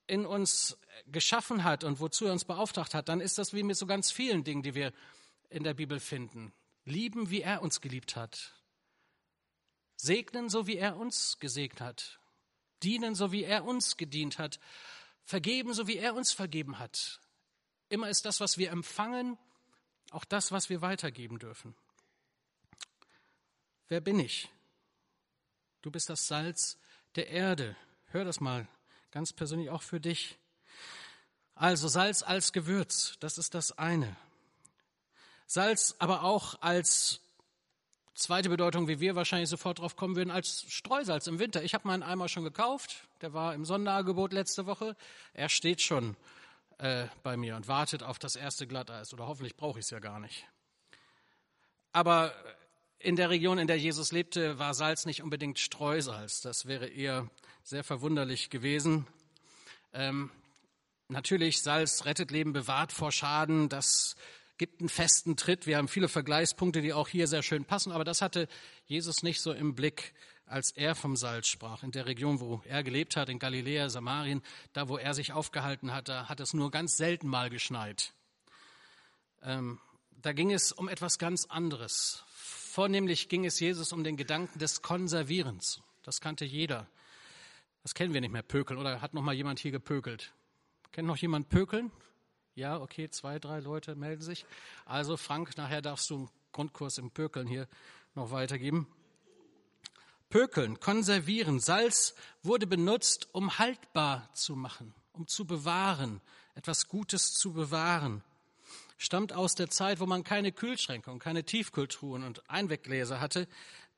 in 0.06 0.26
uns 0.26 0.76
geschaffen 1.06 1.64
hat 1.64 1.84
und 1.84 2.00
wozu 2.00 2.26
er 2.26 2.32
uns 2.32 2.44
beauftragt 2.44 2.94
hat, 2.94 3.08
dann 3.08 3.20
ist 3.20 3.38
das 3.38 3.52
wie 3.52 3.62
mit 3.62 3.76
so 3.76 3.86
ganz 3.86 4.10
vielen 4.10 4.44
Dingen, 4.44 4.62
die 4.62 4.74
wir 4.74 4.92
in 5.50 5.64
der 5.64 5.74
Bibel 5.74 6.00
finden. 6.00 6.52
Lieben, 6.84 7.30
wie 7.30 7.42
er 7.42 7.62
uns 7.62 7.80
geliebt 7.80 8.16
hat. 8.16 8.54
Segnen, 9.96 10.48
so 10.48 10.66
wie 10.66 10.76
er 10.76 10.96
uns 10.96 11.38
gesegnet 11.38 11.80
hat. 11.80 12.20
Dienen, 12.82 13.14
so 13.14 13.32
wie 13.32 13.44
er 13.44 13.64
uns 13.64 13.96
gedient 13.96 14.38
hat. 14.38 14.60
Vergeben, 15.24 15.74
so 15.74 15.88
wie 15.88 15.96
er 15.96 16.14
uns 16.14 16.32
vergeben 16.32 16.78
hat. 16.78 17.20
Immer 17.88 18.08
ist 18.08 18.24
das, 18.24 18.40
was 18.40 18.58
wir 18.58 18.70
empfangen, 18.70 19.38
auch 20.10 20.24
das, 20.24 20.52
was 20.52 20.68
wir 20.68 20.82
weitergeben 20.82 21.38
dürfen. 21.38 21.74
Wer 23.88 24.00
bin 24.00 24.18
ich? 24.18 24.48
Du 25.82 25.90
bist 25.90 26.08
das 26.08 26.26
Salz 26.26 26.78
der 27.14 27.28
Erde. 27.28 27.76
Hör 28.06 28.24
das 28.24 28.40
mal 28.40 28.68
ganz 29.10 29.32
persönlich 29.32 29.70
auch 29.70 29.82
für 29.82 30.00
dich. 30.00 30.38
Also 31.58 31.88
Salz 31.88 32.22
als 32.22 32.52
Gewürz, 32.52 33.16
das 33.20 33.38
ist 33.38 33.54
das 33.54 33.78
eine. 33.78 34.14
Salz 35.46 35.96
aber 35.98 36.22
auch 36.22 36.60
als 36.60 37.20
zweite 38.14 38.50
Bedeutung, 38.50 38.88
wie 38.88 39.00
wir 39.00 39.16
wahrscheinlich 39.16 39.48
sofort 39.48 39.78
drauf 39.78 39.96
kommen 39.96 40.16
würden, 40.16 40.30
als 40.30 40.66
Streusalz 40.68 41.26
im 41.26 41.38
Winter. 41.38 41.62
Ich 41.62 41.72
habe 41.72 41.88
meinen 41.88 42.02
Eimer 42.02 42.28
schon 42.28 42.44
gekauft, 42.44 43.08
der 43.22 43.32
war 43.32 43.54
im 43.54 43.64
Sonderangebot 43.64 44.34
letzte 44.34 44.66
Woche. 44.66 44.96
Er 45.32 45.48
steht 45.48 45.80
schon 45.80 46.14
äh, 46.76 47.06
bei 47.22 47.38
mir 47.38 47.56
und 47.56 47.68
wartet 47.68 48.02
auf 48.02 48.18
das 48.18 48.36
erste 48.36 48.66
Glatteis. 48.66 49.14
Oder 49.14 49.26
hoffentlich 49.26 49.56
brauche 49.56 49.78
ich 49.78 49.86
es 49.86 49.90
ja 49.90 49.98
gar 49.98 50.20
nicht. 50.20 50.46
Aber 51.92 52.34
in 52.98 53.16
der 53.16 53.30
Region, 53.30 53.56
in 53.56 53.66
der 53.66 53.78
Jesus 53.78 54.12
lebte, 54.12 54.58
war 54.58 54.74
Salz 54.74 55.06
nicht 55.06 55.22
unbedingt 55.22 55.58
Streusalz. 55.58 56.42
Das 56.42 56.66
wäre 56.66 56.86
eher 56.86 57.30
sehr 57.62 57.82
verwunderlich 57.82 58.50
gewesen. 58.50 59.06
Ähm, 59.94 60.30
natürlich, 61.08 61.62
Salz 61.62 62.04
rettet 62.04 62.30
Leben, 62.30 62.52
bewahrt 62.52 62.92
vor 62.92 63.12
Schaden. 63.12 63.68
Das 63.68 64.16
gibt 64.58 64.80
einen 64.80 64.88
festen 64.88 65.36
Tritt. 65.36 65.66
Wir 65.66 65.76
haben 65.76 65.88
viele 65.88 66.08
Vergleichspunkte, 66.08 66.80
die 66.80 66.92
auch 66.92 67.08
hier 67.08 67.26
sehr 67.26 67.42
schön 67.42 67.64
passen. 67.64 67.92
Aber 67.92 68.04
das 68.04 68.22
hatte 68.22 68.48
Jesus 68.86 69.22
nicht 69.22 69.40
so 69.40 69.52
im 69.52 69.74
Blick 69.74 70.14
als 70.46 70.70
er 70.70 70.94
vom 70.94 71.16
Salz 71.16 71.48
sprach. 71.48 71.82
In 71.82 71.90
der 71.90 72.06
Region, 72.06 72.40
wo 72.40 72.62
er 72.64 72.82
gelebt 72.82 73.16
hat, 73.16 73.28
in 73.28 73.38
Galiläa, 73.38 73.88
Samarien, 73.88 74.42
da 74.72 74.88
wo 74.88 74.96
er 74.96 75.12
sich 75.12 75.32
aufgehalten 75.32 75.92
hat, 75.92 76.08
da 76.08 76.28
hat 76.28 76.40
es 76.40 76.54
nur 76.54 76.70
ganz 76.70 76.96
selten 76.96 77.28
mal 77.28 77.50
geschneit. 77.50 78.14
Ähm, 79.42 79.80
da 80.22 80.32
ging 80.32 80.52
es 80.52 80.72
um 80.72 80.88
etwas 80.88 81.18
ganz 81.18 81.46
anderes. 81.46 82.24
Vornehmlich 82.28 83.28
ging 83.28 83.44
es 83.44 83.60
Jesus 83.60 83.92
um 83.92 84.04
den 84.04 84.16
Gedanken 84.16 84.58
des 84.58 84.82
Konservierens. 84.82 85.82
Das 86.02 86.20
kannte 86.20 86.44
jeder. 86.44 86.86
Das 87.82 87.94
kennen 87.94 88.14
wir 88.14 88.20
nicht 88.20 88.32
mehr, 88.32 88.42
Pökeln. 88.42 88.78
Oder 88.78 89.00
hat 89.00 89.14
noch 89.14 89.22
mal 89.22 89.34
jemand 89.34 89.58
hier 89.58 89.72
gepökelt? 89.72 90.32
Kennt 90.92 91.08
noch 91.08 91.16
jemand 91.16 91.48
Pökeln? 91.48 91.90
Ja, 92.54 92.80
okay, 92.80 93.10
zwei, 93.10 93.38
drei 93.38 93.60
Leute 93.60 93.94
melden 93.96 94.22
sich. 94.22 94.46
Also 94.86 95.16
Frank, 95.16 95.56
nachher 95.56 95.82
darfst 95.82 96.08
du 96.08 96.16
einen 96.16 96.30
Grundkurs 96.52 96.96
im 96.98 97.10
Pökeln 97.10 97.46
hier 97.46 97.68
noch 98.14 98.30
weitergeben. 98.30 98.88
Pökeln, 100.30 100.80
konservieren. 100.80 101.60
Salz 101.60 102.14
wurde 102.42 102.66
benutzt, 102.66 103.28
um 103.32 103.58
haltbar 103.58 104.28
zu 104.32 104.56
machen, 104.56 104.94
um 105.12 105.28
zu 105.28 105.46
bewahren, 105.46 106.20
etwas 106.54 106.88
Gutes 106.88 107.32
zu 107.32 107.52
bewahren. 107.52 108.22
Stammt 108.98 109.34
aus 109.34 109.54
der 109.54 109.68
Zeit, 109.68 110.00
wo 110.00 110.06
man 110.06 110.24
keine 110.24 110.50
Kühlschränke 110.50 111.10
und 111.10 111.18
keine 111.18 111.44
Tiefkühltruhen 111.44 112.24
und 112.24 112.48
Einweggläser 112.48 113.20
hatte. 113.20 113.46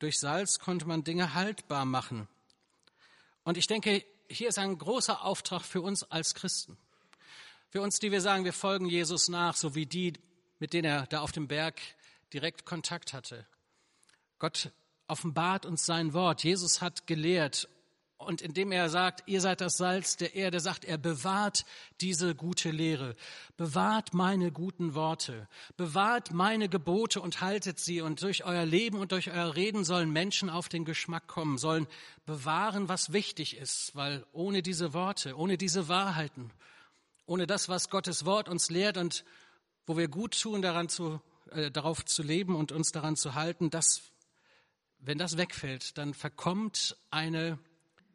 Durch 0.01 0.19
Salz 0.19 0.59
konnte 0.59 0.87
man 0.87 1.05
Dinge 1.05 1.35
haltbar 1.35 1.85
machen. 1.85 2.27
Und 3.45 3.57
ich 3.57 3.69
denke, 3.69 4.05
hier 4.29 4.49
ist 4.49 4.59
ein 4.59 4.77
großer 4.77 5.25
Auftrag 5.25 5.63
für 5.63 5.81
uns 5.81 6.05
als 6.05 6.35
Christen. 6.35 6.77
Für 7.71 7.83
uns, 7.83 7.99
die 7.99 8.13
wir 8.13 8.21
sagen, 8.21 8.45
wir 8.45 8.53
folgen 8.53 8.87
Jesus 8.87 9.29
nach, 9.29 9.57
so 9.57 9.75
wie 9.75 9.87
die, 9.87 10.15
mit 10.59 10.73
denen 10.73 10.87
er 10.87 11.07
da 11.07 11.21
auf 11.21 11.33
dem 11.33 11.49
Berg 11.49 11.81
direkt 12.33 12.65
Kontakt 12.65 13.13
hatte. 13.13 13.47
Gott 14.39 14.71
offenbart 15.07 15.67
uns 15.67 15.85
sein 15.85 16.13
Wort. 16.13 16.45
Jesus 16.45 16.81
hat 16.81 17.07
gelehrt 17.07 17.69
und 18.19 18.43
indem 18.43 18.73
er 18.73 18.91
sagt, 18.91 19.23
ihr 19.27 19.41
seid 19.41 19.61
das 19.61 19.77
Salz 19.77 20.17
der 20.17 20.35
Erde, 20.35 20.59
sagt 20.59 20.85
er, 20.85 20.99
bewahrt 20.99 21.65
diese 22.01 22.35
gute 22.35 22.73
Lehre, 22.73 23.15
bewahrt 23.57 24.13
meine 24.13 24.51
guten 24.51 24.95
Worte, 24.95 25.49
bewahrt 25.77 26.33
meine 26.33 26.69
Gebote 26.69 27.21
und 27.21 27.41
haltet 27.41 27.79
sie. 27.79 28.01
Und 28.01 28.23
durch 28.23 28.45
euer 28.45 28.67
Leben 28.67 28.99
und 28.99 29.13
durch 29.13 29.31
euer 29.31 29.55
Reden 29.55 29.85
sollen 29.85 30.11
Menschen 30.11 30.51
auf 30.51 30.69
den 30.69 30.85
Geschmack 30.85 31.29
kommen, 31.29 31.59
sollen 31.59 31.87
bewahren, 32.27 32.89
was 32.89 33.13
wichtig 33.13 33.57
ist, 33.57 33.95
weil 33.95 34.27
ohne 34.33 34.63
diese 34.63 34.93
Worte, 34.93 35.37
ohne 35.37 35.57
diese 35.57 35.87
Wahrheiten, 35.87 36.51
ohne 37.25 37.47
das, 37.47 37.69
was 37.69 37.89
Gottes 37.89 38.25
Wort 38.25 38.49
uns 38.49 38.69
lehrt 38.69 38.97
und 38.97 39.25
wo 39.87 39.97
wir 39.97 40.09
gut 40.09 40.41
tun, 40.41 40.61
daran 40.61 40.89
zu, 40.89 41.21
äh, 41.53 41.71
darauf 41.71 42.05
zu 42.05 42.25
leben 42.25 42.57
und 42.57 42.73
uns 42.73 42.91
daran 42.91 43.15
zu 43.15 43.35
halten, 43.35 43.71
das 43.71 44.03
wenn 45.01 45.19
das 45.19 45.37
wegfällt, 45.37 45.97
dann 45.97 46.13
verkommt 46.13 46.97
eine 47.11 47.59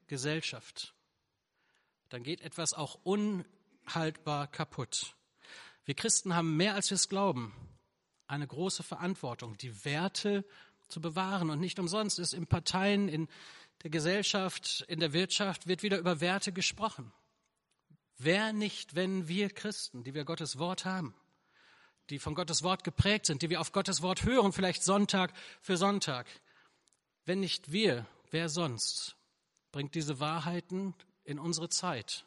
Gesellschaft. 0.07 0.93
Dann 2.09 2.23
geht 2.23 2.41
etwas 2.41 2.73
auch 2.73 2.99
unhaltbar 3.03 4.47
kaputt. 4.47 5.15
Wir 5.85 5.95
Christen 5.95 6.35
haben 6.35 6.55
mehr 6.55 6.75
als 6.75 6.89
wir 6.89 6.95
es 6.95 7.09
glauben, 7.09 7.53
eine 8.27 8.47
große 8.47 8.83
Verantwortung, 8.83 9.57
die 9.57 9.83
Werte 9.85 10.45
zu 10.87 11.01
bewahren. 11.01 11.49
Und 11.49 11.59
nicht 11.59 11.79
umsonst 11.79 12.19
ist 12.19 12.33
in 12.33 12.47
Parteien, 12.47 13.09
in 13.09 13.27
der 13.83 13.89
Gesellschaft, 13.89 14.85
in 14.87 14.99
der 14.99 15.13
Wirtschaft 15.13 15.67
wird 15.67 15.83
wieder 15.83 15.97
über 15.97 16.21
Werte 16.21 16.53
gesprochen. 16.53 17.11
Wer 18.17 18.53
nicht, 18.53 18.95
wenn 18.95 19.27
wir 19.27 19.49
Christen, 19.49 20.03
die 20.03 20.13
wir 20.13 20.23
Gottes 20.23 20.57
Wort 20.57 20.85
haben, 20.85 21.13
die 22.09 22.19
von 22.19 22.35
Gottes 22.35 22.63
Wort 22.63 22.83
geprägt 22.83 23.25
sind, 23.25 23.41
die 23.41 23.49
wir 23.49 23.59
auf 23.59 23.71
Gottes 23.71 24.01
Wort 24.01 24.23
hören, 24.23 24.53
vielleicht 24.53 24.83
Sonntag 24.83 25.33
für 25.61 25.77
Sonntag, 25.77 26.27
wenn 27.25 27.39
nicht 27.39 27.71
wir, 27.71 28.05
wer 28.31 28.49
sonst 28.49 29.15
bringt 29.73 29.95
diese 29.95 30.21
Wahrheiten 30.21 30.95
in 31.25 31.37
unsere 31.37 31.67
Zeit? 31.67 32.23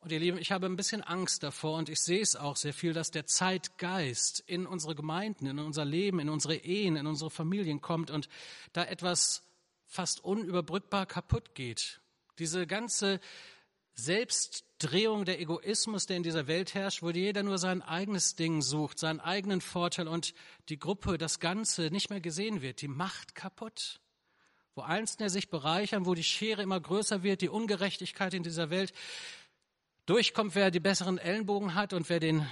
Und 0.00 0.12
ihr 0.12 0.18
Lieben, 0.18 0.38
ich 0.38 0.50
habe 0.50 0.64
ein 0.64 0.76
bisschen 0.76 1.02
Angst 1.02 1.42
davor 1.42 1.76
und 1.76 1.90
ich 1.90 2.00
sehe 2.00 2.22
es 2.22 2.34
auch 2.34 2.56
sehr 2.56 2.72
viel, 2.72 2.94
dass 2.94 3.10
der 3.10 3.26
Zeitgeist 3.26 4.42
in 4.46 4.66
unsere 4.66 4.94
Gemeinden, 4.94 5.44
in 5.46 5.58
unser 5.58 5.84
Leben, 5.84 6.20
in 6.20 6.30
unsere 6.30 6.56
Ehen, 6.56 6.96
in 6.96 7.06
unsere 7.06 7.30
Familien 7.30 7.82
kommt 7.82 8.10
und 8.10 8.30
da 8.72 8.82
etwas 8.84 9.42
fast 9.84 10.24
unüberbrückbar 10.24 11.04
kaputt 11.04 11.54
geht. 11.54 12.00
Diese 12.38 12.66
ganze 12.66 13.20
Selbstdrehung, 13.92 15.26
der 15.26 15.38
Egoismus, 15.38 16.06
der 16.06 16.16
in 16.16 16.22
dieser 16.22 16.46
Welt 16.46 16.72
herrscht, 16.72 17.02
wo 17.02 17.10
jeder 17.10 17.42
nur 17.42 17.58
sein 17.58 17.82
eigenes 17.82 18.36
Ding 18.36 18.62
sucht, 18.62 18.98
seinen 18.98 19.20
eigenen 19.20 19.60
Vorteil 19.60 20.08
und 20.08 20.32
die 20.70 20.78
Gruppe, 20.78 21.18
das 21.18 21.40
Ganze 21.40 21.90
nicht 21.90 22.08
mehr 22.08 22.22
gesehen 22.22 22.62
wird, 22.62 22.80
die 22.80 22.88
macht 22.88 23.34
kaputt. 23.34 24.00
Wo 24.74 24.82
Einzelne 24.82 25.30
sich 25.30 25.50
bereichern, 25.50 26.06
wo 26.06 26.14
die 26.14 26.24
Schere 26.24 26.62
immer 26.62 26.80
größer 26.80 27.22
wird, 27.22 27.42
die 27.42 27.48
Ungerechtigkeit 27.48 28.34
in 28.34 28.42
dieser 28.42 28.70
Welt 28.70 28.92
durchkommt, 30.06 30.54
wer 30.54 30.70
die 30.70 30.80
besseren 30.80 31.18
Ellenbogen 31.18 31.74
hat 31.74 31.92
und 31.92 32.08
wer 32.08 32.20
den 32.20 32.46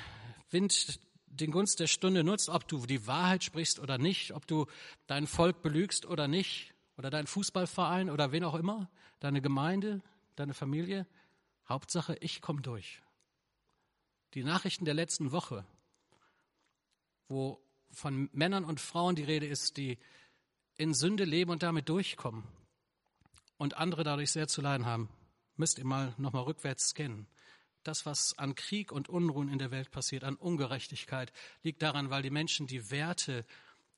Wind, 0.51 1.01
den 1.27 1.51
Gunst 1.51 1.81
der 1.81 1.87
Stunde 1.87 2.25
nutzt, 2.25 2.49
ob 2.49 2.67
du 2.69 2.87
die 2.87 3.07
Wahrheit 3.07 3.45
sprichst 3.45 3.79
oder 3.79 3.99
nicht, 3.99 4.33
ob 4.33 4.47
du 4.47 4.67
dein 5.07 5.27
Volk 5.27 5.63
belügst 5.63 6.07
oder 6.07 6.29
nicht, 6.29 6.75
oder 6.99 7.11
dein 7.11 7.29
Fußballverein 7.29 8.11
oder 8.11 8.33
wen 8.33 8.45
auch 8.45 8.57
immer, 8.57 8.91
deine 9.21 9.41
Gemeinde, 9.41 10.03
deine 10.35 10.53
Familie. 10.53 11.07
Hauptsache, 11.69 12.17
ich 12.21 12.43
komme 12.43 12.61
durch. 12.61 13.01
Die 14.35 14.43
Nachrichten 14.43 14.85
der 14.85 14.95
letzten 14.95 15.31
Woche, 15.31 15.65
wo 17.29 17.63
von 17.91 18.29
Männern 18.33 18.65
und 18.65 18.81
Frauen 18.81 19.15
die 19.15 19.23
Rede 19.23 19.47
ist, 19.47 19.77
die 19.77 19.99
in 20.79 20.95
Sünde 20.95 21.25
leben 21.25 21.51
und 21.51 21.63
damit 21.63 21.89
durchkommen 21.89 22.45
und 23.59 23.77
andere 23.77 24.05
dadurch 24.05 24.31
sehr 24.31 24.49
zu 24.49 24.63
leiden 24.63 24.87
haben, 24.87 25.11
müsst 25.57 25.79
ihr 25.79 25.85
mal 25.85 26.15
nochmal 26.17 26.45
rückwärts 26.45 26.89
scannen. 26.89 27.27
Das, 27.83 28.07
was 28.07 28.39
an 28.39 28.55
Krieg 28.55 28.93
und 28.93 29.09
Unruhen 29.09 29.49
in 29.49 29.59
der 29.59 29.71
Welt 29.71 29.91
passiert, 29.91 30.25
an 30.25 30.37
Ungerechtigkeit, 30.37 31.33
liegt 31.63 31.83
daran, 31.83 32.11
weil 32.11 32.23
die 32.23 32.31
Menschen 32.31 32.67
die 32.67 32.91
Werte, 32.91 33.45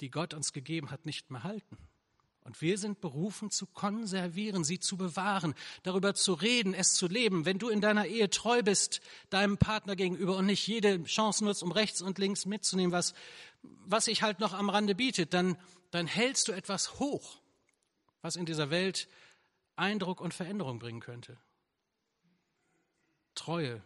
die 0.01 0.11
Gott 0.11 0.35
uns 0.35 0.53
gegeben 0.53 0.91
hat, 0.91 1.07
nicht 1.07 1.31
mehr 1.31 1.45
halten. 1.45 1.77
Und 2.43 2.63
wir 2.63 2.79
sind 2.79 3.03
berufen 3.03 3.51
zu 3.51 3.67
konservieren, 3.67 4.65
sie 4.65 4.79
zu 4.79 4.97
bewahren, 4.97 5.55
darüber 5.83 6.15
zu 6.15 6.33
reden, 6.33 6.73
es 6.73 6.95
zu 6.95 7.07
leben. 7.07 7.45
Wenn 7.45 7.59
du 7.59 7.69
in 7.69 7.83
deiner 7.83 8.07
Ehe 8.07 8.31
treu 8.31 8.63
bist, 8.63 9.03
deinem 9.29 9.59
Partner 9.59 9.95
gegenüber 9.95 10.37
und 10.37 10.47
nicht 10.47 10.67
jede 10.67 11.05
Chance 11.05 11.45
nutzt, 11.45 11.63
um 11.63 11.73
rechts 11.73 12.01
und 12.01 12.19
links 12.19 12.47
mitzunehmen, 12.47 12.93
was, 12.93 13.13
was 13.63 14.07
sich 14.07 14.23
halt 14.23 14.41
noch 14.41 14.55
am 14.55 14.71
Rande 14.71 14.95
bietet, 14.95 15.35
dann, 15.35 15.59
dann 15.91 16.07
hältst 16.07 16.49
du 16.49 16.53
etwas 16.53 16.99
hoch, 16.99 17.41
was 18.23 18.37
in 18.37 18.47
dieser 18.47 18.71
Welt 18.71 19.09
Eindruck 19.77 20.21
und 20.21 20.35
Veränderung 20.35 20.79
bringen 20.79 21.01
könnte. 21.01 21.39
Treue, 23.35 23.83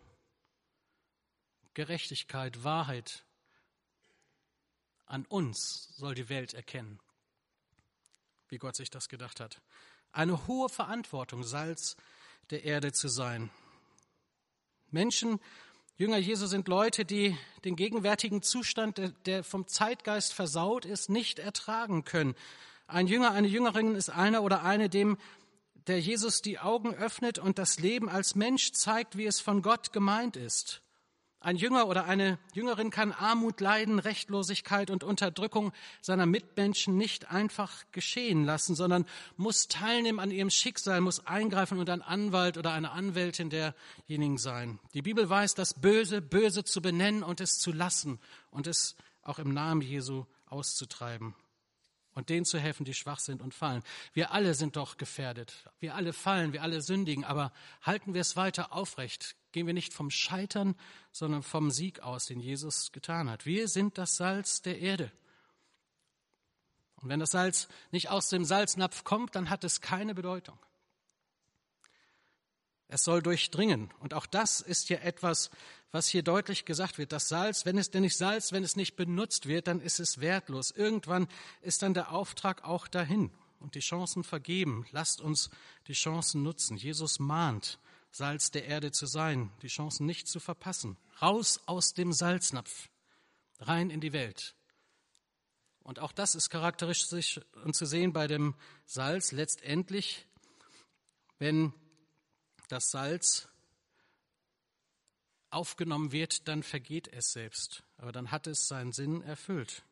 Gerechtigkeit, 1.74 2.64
Wahrheit, 2.64 3.24
An 5.06 5.26
uns 5.26 5.94
soll 5.96 6.14
die 6.14 6.28
Welt 6.28 6.54
erkennen, 6.54 6.98
wie 8.48 8.58
Gott 8.58 8.74
sich 8.74 8.90
das 8.90 9.08
gedacht 9.08 9.38
hat. 9.38 9.60
Eine 10.12 10.46
hohe 10.46 10.68
Verantwortung, 10.68 11.44
Salz 11.44 11.96
der 12.50 12.64
Erde 12.64 12.92
zu 12.92 13.08
sein. 13.08 13.50
Menschen, 14.90 15.40
Jünger 15.96 16.18
Jesu 16.18 16.46
sind 16.46 16.66
Leute, 16.66 17.04
die 17.04 17.38
den 17.64 17.76
gegenwärtigen 17.76 18.42
Zustand, 18.42 19.00
der 19.26 19.44
vom 19.44 19.68
Zeitgeist 19.68 20.34
versaut 20.34 20.84
ist, 20.84 21.08
nicht 21.08 21.38
ertragen 21.38 22.04
können. 22.04 22.34
Ein 22.88 23.06
Jünger, 23.06 23.30
eine 23.30 23.46
Jüngerin 23.46 23.94
ist 23.94 24.10
einer 24.10 24.42
oder 24.42 24.64
eine, 24.64 24.88
dem 24.88 25.18
der 25.86 26.00
Jesus 26.00 26.42
die 26.42 26.58
Augen 26.58 26.92
öffnet 26.94 27.38
und 27.38 27.60
das 27.60 27.78
Leben 27.78 28.08
als 28.08 28.34
Mensch 28.34 28.72
zeigt, 28.72 29.16
wie 29.16 29.26
es 29.26 29.38
von 29.38 29.62
Gott 29.62 29.92
gemeint 29.92 30.34
ist. 30.34 30.82
Ein 31.44 31.56
Jünger 31.56 31.88
oder 31.88 32.06
eine 32.06 32.38
Jüngerin 32.54 32.88
kann 32.88 33.12
Armut 33.12 33.60
leiden, 33.60 33.98
Rechtlosigkeit 33.98 34.88
und 34.88 35.04
Unterdrückung 35.04 35.74
seiner 36.00 36.24
Mitmenschen 36.24 36.96
nicht 36.96 37.30
einfach 37.30 37.84
geschehen 37.92 38.44
lassen, 38.46 38.74
sondern 38.74 39.04
muss 39.36 39.68
teilnehmen 39.68 40.20
an 40.20 40.30
ihrem 40.30 40.48
Schicksal, 40.48 41.02
muss 41.02 41.26
eingreifen 41.26 41.78
und 41.78 41.90
ein 41.90 42.00
Anwalt 42.00 42.56
oder 42.56 42.72
eine 42.72 42.92
Anwältin 42.92 43.50
derjenigen 43.50 44.38
sein. 44.38 44.80
Die 44.94 45.02
Bibel 45.02 45.28
weiß, 45.28 45.54
das 45.54 45.74
Böse 45.74 46.22
böse 46.22 46.64
zu 46.64 46.80
benennen 46.80 47.22
und 47.22 47.42
es 47.42 47.58
zu 47.58 47.72
lassen 47.72 48.20
und 48.50 48.66
es 48.66 48.96
auch 49.20 49.38
im 49.38 49.52
Namen 49.52 49.82
Jesu 49.82 50.24
auszutreiben 50.46 51.34
und 52.14 52.30
denen 52.30 52.46
zu 52.46 52.58
helfen, 52.58 52.86
die 52.86 52.94
schwach 52.94 53.18
sind 53.18 53.42
und 53.42 53.52
fallen. 53.52 53.82
Wir 54.14 54.32
alle 54.32 54.54
sind 54.54 54.76
doch 54.76 54.96
gefährdet. 54.96 55.68
Wir 55.78 55.94
alle 55.94 56.14
fallen, 56.14 56.54
wir 56.54 56.62
alle 56.62 56.80
sündigen, 56.80 57.22
aber 57.22 57.52
halten 57.82 58.14
wir 58.14 58.22
es 58.22 58.34
weiter 58.34 58.72
aufrecht. 58.72 59.36
Gehen 59.54 59.68
wir 59.68 59.72
nicht 59.72 59.94
vom 59.94 60.10
Scheitern, 60.10 60.74
sondern 61.12 61.44
vom 61.44 61.70
Sieg 61.70 62.00
aus, 62.00 62.26
den 62.26 62.40
Jesus 62.40 62.90
getan 62.90 63.30
hat. 63.30 63.46
Wir 63.46 63.68
sind 63.68 63.98
das 63.98 64.16
Salz 64.16 64.62
der 64.62 64.80
Erde. 64.80 65.12
Und 66.96 67.08
wenn 67.08 67.20
das 67.20 67.30
Salz 67.30 67.68
nicht 67.92 68.10
aus 68.10 68.28
dem 68.30 68.44
Salznapf 68.44 69.04
kommt, 69.04 69.36
dann 69.36 69.50
hat 69.50 69.62
es 69.62 69.80
keine 69.80 70.12
Bedeutung. 70.12 70.58
Es 72.88 73.04
soll 73.04 73.22
durchdringen. 73.22 73.94
Und 74.00 74.12
auch 74.12 74.26
das 74.26 74.60
ist 74.60 74.88
ja 74.88 74.98
etwas, 74.98 75.52
was 75.92 76.08
hier 76.08 76.24
deutlich 76.24 76.64
gesagt 76.64 76.98
wird. 76.98 77.12
Das 77.12 77.28
Salz, 77.28 77.64
wenn 77.64 77.78
es 77.78 77.92
denn 77.92 78.02
nicht 78.02 78.16
Salz, 78.16 78.50
wenn 78.50 78.64
es 78.64 78.74
nicht 78.74 78.96
benutzt 78.96 79.46
wird, 79.46 79.68
dann 79.68 79.80
ist 79.80 80.00
es 80.00 80.18
wertlos. 80.20 80.72
Irgendwann 80.72 81.28
ist 81.62 81.82
dann 81.82 81.94
der 81.94 82.10
Auftrag 82.10 82.64
auch 82.64 82.88
dahin 82.88 83.30
und 83.60 83.76
die 83.76 83.80
Chancen 83.80 84.24
vergeben. 84.24 84.84
Lasst 84.90 85.20
uns 85.20 85.48
die 85.86 85.92
Chancen 85.92 86.42
nutzen. 86.42 86.76
Jesus 86.76 87.20
mahnt, 87.20 87.78
Salz 88.14 88.52
der 88.52 88.64
Erde 88.66 88.92
zu 88.92 89.06
sein, 89.06 89.50
die 89.62 89.66
Chancen 89.66 90.06
nicht 90.06 90.28
zu 90.28 90.38
verpassen. 90.38 90.96
Raus 91.20 91.60
aus 91.66 91.94
dem 91.94 92.12
Salznapf, 92.12 92.88
rein 93.58 93.90
in 93.90 94.00
die 94.00 94.12
Welt. 94.12 94.54
Und 95.82 95.98
auch 95.98 96.12
das 96.12 96.36
ist 96.36 96.48
charakteristisch 96.48 97.40
und 97.64 97.74
zu 97.74 97.86
sehen 97.86 98.12
bei 98.12 98.28
dem 98.28 98.54
Salz 98.86 99.32
letztendlich, 99.32 100.28
wenn 101.40 101.74
das 102.68 102.92
Salz 102.92 103.48
aufgenommen 105.50 106.12
wird, 106.12 106.46
dann 106.46 106.62
vergeht 106.62 107.08
es 107.08 107.32
selbst. 107.32 107.82
Aber 107.96 108.12
dann 108.12 108.30
hat 108.30 108.46
es 108.46 108.68
seinen 108.68 108.92
Sinn 108.92 109.22
erfüllt. 109.22 109.82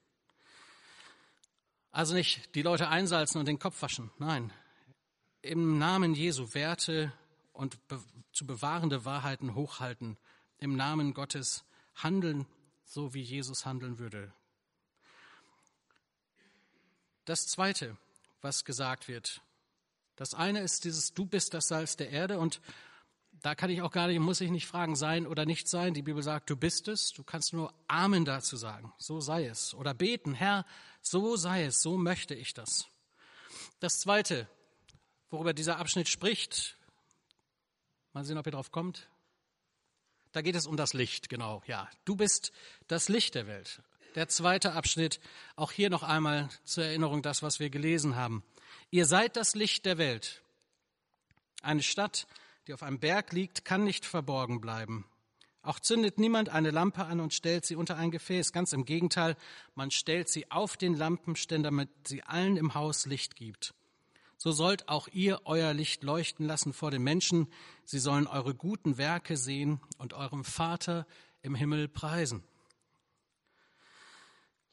Also 1.91 2.15
nicht 2.15 2.55
die 2.55 2.63
Leute 2.63 2.89
einsalzen 2.89 3.41
und 3.41 3.47
den 3.47 3.59
Kopf 3.59 3.83
waschen. 3.83 4.13
Nein. 4.19 4.53
Im 5.41 5.79
Namen 5.79 6.15
Jesu 6.15 6.55
Werte 6.55 7.13
und 7.53 7.87
be 7.89 8.01
zu 8.33 8.47
bewahrende 8.47 9.05
Wahrheiten 9.05 9.55
hochhalten. 9.55 10.17
Im 10.59 10.75
Namen 10.75 11.13
Gottes 11.13 11.65
handeln, 11.95 12.47
so 12.85 13.13
wie 13.13 13.21
Jesus 13.21 13.67
handeln 13.67 13.99
würde. 13.99 14.33
Das 17.27 17.47
Zweite, 17.47 17.97
was 18.41 18.65
gesagt 18.65 19.07
wird. 19.07 19.43
Das 20.17 20.35
eine 20.35 20.61
ist 20.61 20.85
dieses, 20.85 21.13
du 21.13 21.27
bist 21.27 21.53
das 21.55 21.69
Salz 21.69 21.97
der 21.97 22.11
Erde 22.11 22.39
und 22.39 22.61
da 23.43 23.55
kann 23.55 23.71
ich 23.71 23.83
auch 23.83 23.91
gar 23.91 24.07
nicht, 24.07 24.21
muss 24.21 24.41
ich 24.41 24.51
nicht 24.51 24.67
fragen, 24.67 24.95
sein 24.95 25.27
oder 25.27 25.45
nicht 25.45 25.69
sein. 25.69 25.95
Die 25.95 26.03
Bibel 26.03 26.23
sagt, 26.23 26.49
du 26.49 26.57
bist 26.57 26.87
es. 26.87 27.13
Du 27.13 27.25
kannst 27.25 27.53
nur 27.53 27.75
Amen 27.89 28.25
dazu 28.25 28.57
sagen. 28.57 28.93
So 28.99 29.21
sei 29.21 29.47
es. 29.47 29.75
Oder 29.75 29.95
beten, 29.95 30.33
Herr, 30.33 30.65
so 31.01 31.37
sei 31.37 31.65
es. 31.65 31.83
So 31.83 31.99
möchte 31.99 32.35
ich 32.35 32.55
das. 32.55 32.87
Das 33.81 33.99
zweite, 33.99 34.49
worüber 35.31 35.55
dieser 35.55 35.79
Abschnitt 35.79 36.09
spricht, 36.09 36.77
mal 38.13 38.25
sehen, 38.25 38.39
ob 38.39 38.47
ihr 38.47 38.53
drauf 38.53 38.71
kommt. 38.71 39.09
Da 40.33 40.41
geht 40.41 40.55
es 40.55 40.67
um 40.67 40.77
das 40.77 40.95
Licht, 40.95 41.29
genau. 41.29 41.63
Ja, 41.67 41.89
du 42.05 42.17
bist 42.17 42.53
das 42.89 43.09
Licht 43.09 43.35
der 43.35 43.47
Welt. 43.47 43.83
Der 44.15 44.29
zweite 44.29 44.73
Abschnitt, 44.73 45.21
auch 45.57 45.73
hier 45.73 45.91
noch 45.91 46.03
einmal 46.03 46.49
zur 46.65 46.85
Erinnerung 46.85 47.23
das, 47.23 47.43
was 47.43 47.61
wir 47.61 47.71
gelesen 47.71 48.17
haben. 48.17 48.43
Ihr 48.91 49.07
seid 49.07 49.37
das 49.37 49.55
Licht 49.55 49.87
der 49.87 49.99
Welt. 49.99 50.43
Eine 51.63 51.83
Stadt, 51.83 52.27
die 52.67 52.75
auf 52.75 52.83
einem 52.83 52.99
Berg 52.99 53.33
liegt, 53.33 53.65
kann 53.65 53.85
nicht 53.85 54.05
verborgen 54.05 54.61
bleiben. 54.61 55.07
Auch 55.63 55.79
zündet 55.79 56.19
niemand 56.19 56.49
eine 56.49 56.71
Lampe 56.71 57.05
an 57.05 57.21
und 57.21 57.33
stellt 57.33 57.65
sie 57.65 57.77
unter 57.77 57.97
ein 57.97 58.11
Gefäß. 58.11 58.53
Ganz 58.53 58.73
im 58.73 58.85
Gegenteil, 58.85 59.37
man 59.75 59.91
stellt 59.91 60.29
sie 60.29 60.51
auf 60.51 60.77
den 60.77 60.95
Lampenständer, 60.95 61.69
damit 61.69 61.89
sie 62.07 62.23
allen 62.23 62.57
im 62.57 62.75
Haus 62.75 63.07
Licht 63.07 63.37
gibt. 63.37 63.73
So 64.43 64.51
sollt 64.51 64.89
auch 64.89 65.07
ihr 65.07 65.43
euer 65.45 65.73
Licht 65.73 66.03
leuchten 66.03 66.49
lassen 66.49 66.73
vor 66.73 66.91
den 66.91 67.05
Menschen. 67.05 67.47
Sie 67.85 68.01
sollen 68.01 68.27
eure 68.27 68.57
guten 68.57 68.99
Werke 68.99 69.37
sehen 69.37 69.81
und 69.99 70.15
eurem 70.15 70.43
Vater 70.43 71.07
im 71.43 71.55
Himmel 71.55 71.87
preisen. 71.87 72.43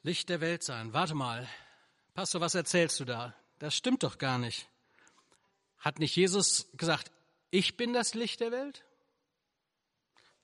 Licht 0.01 0.29
der 0.29 0.41
Welt 0.41 0.63
sein. 0.63 0.93
Warte 0.93 1.13
mal. 1.13 1.47
Pastor, 2.15 2.41
was 2.41 2.55
erzählst 2.55 2.99
du 2.99 3.05
da? 3.05 3.36
Das 3.60 3.75
stimmt 3.75 4.01
doch 4.01 4.17
gar 4.17 4.39
nicht. 4.39 4.67
Hat 5.77 5.99
nicht 5.99 6.15
Jesus 6.15 6.67
gesagt, 6.73 7.12
ich 7.51 7.77
bin 7.77 7.93
das 7.93 8.15
Licht 8.15 8.39
der 8.39 8.51
Welt? 8.51 8.84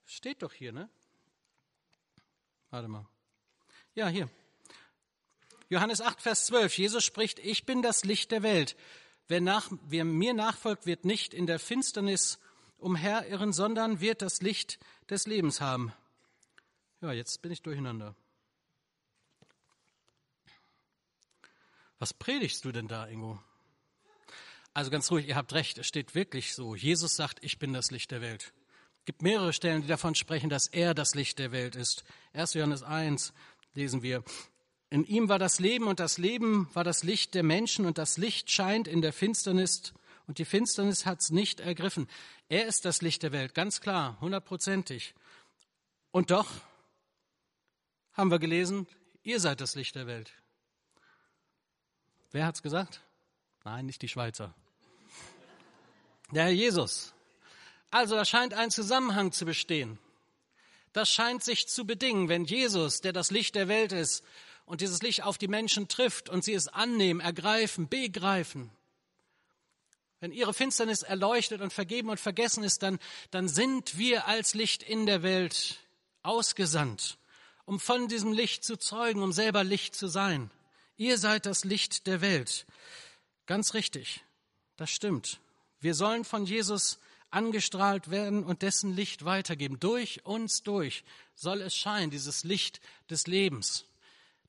Steht 0.05 0.43
doch 0.43 0.53
hier, 0.53 0.71
ne? 0.71 0.87
Warte 2.69 2.87
mal. 2.89 3.07
Ja, 3.95 4.07
hier. 4.07 4.29
Johannes 5.69 5.99
8, 5.99 6.21
Vers 6.21 6.45
12. 6.45 6.77
Jesus 6.77 7.03
spricht, 7.03 7.39
ich 7.39 7.65
bin 7.65 7.81
das 7.81 8.05
Licht 8.05 8.31
der 8.31 8.43
Welt. 8.43 8.77
Wer, 9.27 9.41
nach, 9.41 9.69
wer 9.87 10.05
mir 10.05 10.33
nachfolgt, 10.33 10.85
wird 10.85 11.05
nicht 11.05 11.33
in 11.33 11.47
der 11.47 11.59
Finsternis 11.59 12.39
umherirren, 12.77 13.53
sondern 13.53 13.99
wird 13.99 14.21
das 14.21 14.41
Licht 14.41 14.79
des 15.09 15.25
Lebens 15.25 15.61
haben. 15.61 15.93
Ja, 17.01 17.11
jetzt 17.11 17.41
bin 17.41 17.51
ich 17.51 17.61
durcheinander. 17.61 18.15
Was 21.97 22.13
predigst 22.13 22.63
du 22.65 22.71
denn 22.71 22.87
da, 22.87 23.07
Ingo? 23.07 23.41
Also 24.73 24.91
ganz 24.91 25.09
ruhig, 25.09 25.27
ihr 25.27 25.35
habt 25.35 25.53
recht, 25.53 25.77
es 25.77 25.87
steht 25.87 26.13
wirklich 26.13 26.53
so. 26.53 26.75
Jesus 26.75 27.15
sagt, 27.15 27.43
ich 27.43 27.57
bin 27.57 27.73
das 27.73 27.91
Licht 27.91 28.11
der 28.11 28.21
Welt. 28.21 28.53
Es 28.99 29.05
gibt 29.05 29.21
mehrere 29.21 29.53
Stellen, 29.53 29.81
die 29.81 29.87
davon 29.87 30.15
sprechen, 30.15 30.49
dass 30.49 30.67
er 30.67 30.93
das 30.93 31.15
Licht 31.15 31.39
der 31.39 31.51
Welt 31.51 31.75
ist. 31.75 32.03
1. 32.33 32.55
Johannes 32.55 32.83
1 32.83 33.33
lesen 33.73 34.01
wir. 34.01 34.23
In 34.95 35.03
ihm 35.03 35.27
war 35.27 35.39
das 35.39 35.59
Leben 35.59 35.87
und 35.87 35.99
das 35.99 36.17
Leben 36.17 36.69
war 36.73 36.85
das 36.85 37.03
Licht 37.03 37.33
der 37.33 37.43
Menschen 37.43 37.85
und 37.85 37.97
das 37.97 38.15
Licht 38.15 38.49
scheint 38.49 38.87
in 38.87 39.01
der 39.01 39.11
Finsternis 39.11 39.91
und 40.25 40.37
die 40.37 40.45
Finsternis 40.45 41.05
hat 41.05 41.19
es 41.19 41.31
nicht 41.31 41.59
ergriffen. 41.59 42.07
Er 42.47 42.65
ist 42.65 42.85
das 42.85 43.01
Licht 43.01 43.21
der 43.21 43.33
Welt, 43.33 43.53
ganz 43.53 43.81
klar, 43.81 44.17
hundertprozentig. 44.21 45.13
Und 46.11 46.31
doch 46.31 46.49
haben 48.13 48.31
wir 48.31 48.39
gelesen, 48.39 48.87
ihr 49.21 49.41
seid 49.41 49.59
das 49.59 49.75
Licht 49.75 49.95
der 49.95 50.07
Welt. 50.07 50.31
Wer 52.31 52.45
hat's 52.45 52.63
gesagt? 52.63 53.01
Nein, 53.65 53.87
nicht 53.87 54.01
die 54.01 54.07
Schweizer 54.07 54.55
der 56.31 56.45
Herr 56.45 56.51
Jesus. 56.51 57.13
Also 57.91 58.15
da 58.15 58.23
scheint 58.23 58.53
ein 58.53 58.71
Zusammenhang 58.71 59.33
zu 59.33 59.43
bestehen. 59.43 59.99
Das 60.93 61.09
scheint 61.09 61.43
sich 61.43 61.67
zu 61.67 61.85
bedingen, 61.85 62.29
wenn 62.29 62.45
Jesus, 62.45 63.01
der 63.01 63.11
das 63.11 63.29
Licht 63.29 63.55
der 63.55 63.67
Welt 63.67 63.91
ist, 63.91 64.23
und 64.65 64.81
dieses 64.81 65.01
Licht 65.01 65.23
auf 65.23 65.37
die 65.37 65.47
Menschen 65.47 65.87
trifft 65.87 66.29
und 66.29 66.43
sie 66.43 66.53
es 66.53 66.67
annehmen, 66.67 67.19
ergreifen, 67.19 67.87
begreifen. 67.87 68.71
Wenn 70.19 70.31
ihre 70.31 70.53
Finsternis 70.53 71.03
erleuchtet 71.03 71.61
und 71.61 71.71
vergeben 71.71 72.09
und 72.09 72.19
vergessen 72.19 72.63
ist, 72.63 72.81
dann, 72.81 72.99
dann 73.31 73.47
sind 73.47 73.97
wir 73.97 74.27
als 74.27 74.53
Licht 74.53 74.81
in 74.81 75.05
der 75.05 75.23
Welt 75.23 75.79
ausgesandt, 76.23 77.17
um 77.65 77.79
von 77.79 78.07
diesem 78.07 78.31
Licht 78.33 78.63
zu 78.63 78.77
zeugen, 78.77 79.21
um 79.21 79.31
selber 79.31 79.63
Licht 79.63 79.95
zu 79.95 80.07
sein. 80.07 80.49
Ihr 80.97 81.17
seid 81.17 81.45
das 81.45 81.63
Licht 81.63 82.07
der 82.07 82.21
Welt. 82.21 82.65
Ganz 83.45 83.73
richtig. 83.73 84.23
Das 84.77 84.89
stimmt. 84.89 85.39
Wir 85.79 85.93
sollen 85.93 86.23
von 86.23 86.45
Jesus 86.45 86.99
angestrahlt 87.29 88.09
werden 88.09 88.43
und 88.43 88.61
dessen 88.61 88.95
Licht 88.95 89.25
weitergeben. 89.25 89.79
Durch 89.79 90.25
uns 90.25 90.63
durch 90.63 91.03
soll 91.35 91.61
es 91.61 91.75
scheinen, 91.75 92.09
dieses 92.09 92.43
Licht 92.43 92.79
des 93.09 93.27
Lebens. 93.27 93.85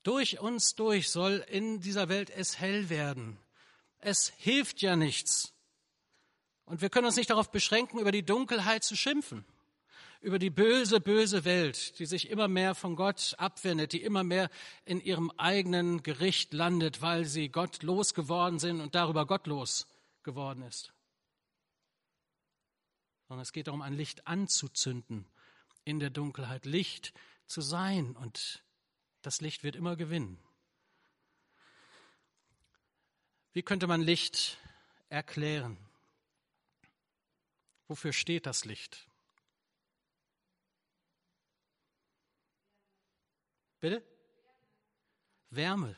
Durch 0.07 0.39
uns 0.39 0.73
durch 0.73 1.09
soll 1.09 1.45
in 1.49 1.81
dieser 1.81 2.07
Welt 2.07 2.29
es 2.29 2.61
hell 2.61 2.89
werden. 2.89 3.37
Es 3.99 4.29
hilft 4.37 4.81
ja 4.81 4.95
nichts. 4.95 5.51
Und 6.63 6.79
wir 6.79 6.89
können 6.89 7.07
uns 7.07 7.17
nicht 7.17 7.29
darauf 7.29 7.51
beschränken, 7.51 7.99
über 7.99 8.13
die 8.13 8.23
Dunkelheit 8.23 8.85
zu 8.85 8.95
schimpfen, 8.95 9.43
über 10.21 10.39
die 10.39 10.49
böse, 10.49 11.01
böse 11.01 11.43
Welt, 11.43 11.99
die 11.99 12.05
sich 12.05 12.29
immer 12.29 12.47
mehr 12.47 12.73
von 12.73 12.95
Gott 12.95 13.35
abwendet, 13.37 13.91
die 13.91 14.01
immer 14.01 14.23
mehr 14.23 14.49
in 14.85 15.01
ihrem 15.01 15.29
eigenen 15.31 16.01
Gericht 16.03 16.53
landet, 16.53 17.01
weil 17.01 17.25
sie 17.25 17.49
gottlos 17.49 18.13
geworden 18.13 18.59
sind 18.59 18.79
und 18.79 18.95
darüber 18.95 19.25
gottlos 19.25 19.87
geworden 20.23 20.63
ist. 20.63 20.93
Sondern 23.27 23.41
es 23.41 23.51
geht 23.51 23.67
darum, 23.67 23.81
ein 23.81 23.93
Licht 23.93 24.25
anzuzünden 24.25 25.25
in 25.83 25.99
der 25.99 26.11
Dunkelheit, 26.11 26.65
Licht 26.65 27.13
zu 27.45 27.59
sein 27.59 28.15
und 28.15 28.63
das 29.27 29.41
Licht 29.41 29.65
wird 29.65 29.75
immer 29.75 29.97
gewinnen. 29.97 30.39
Wie 33.51 33.61
könnte 33.61 33.85
man 33.85 33.99
Licht 33.99 34.57
erklären? 35.09 35.75
Wofür 37.89 38.13
steht 38.13 38.45
das 38.45 38.63
Licht? 38.63 39.05
Bitte? 43.81 44.01
Wärme. 45.49 45.97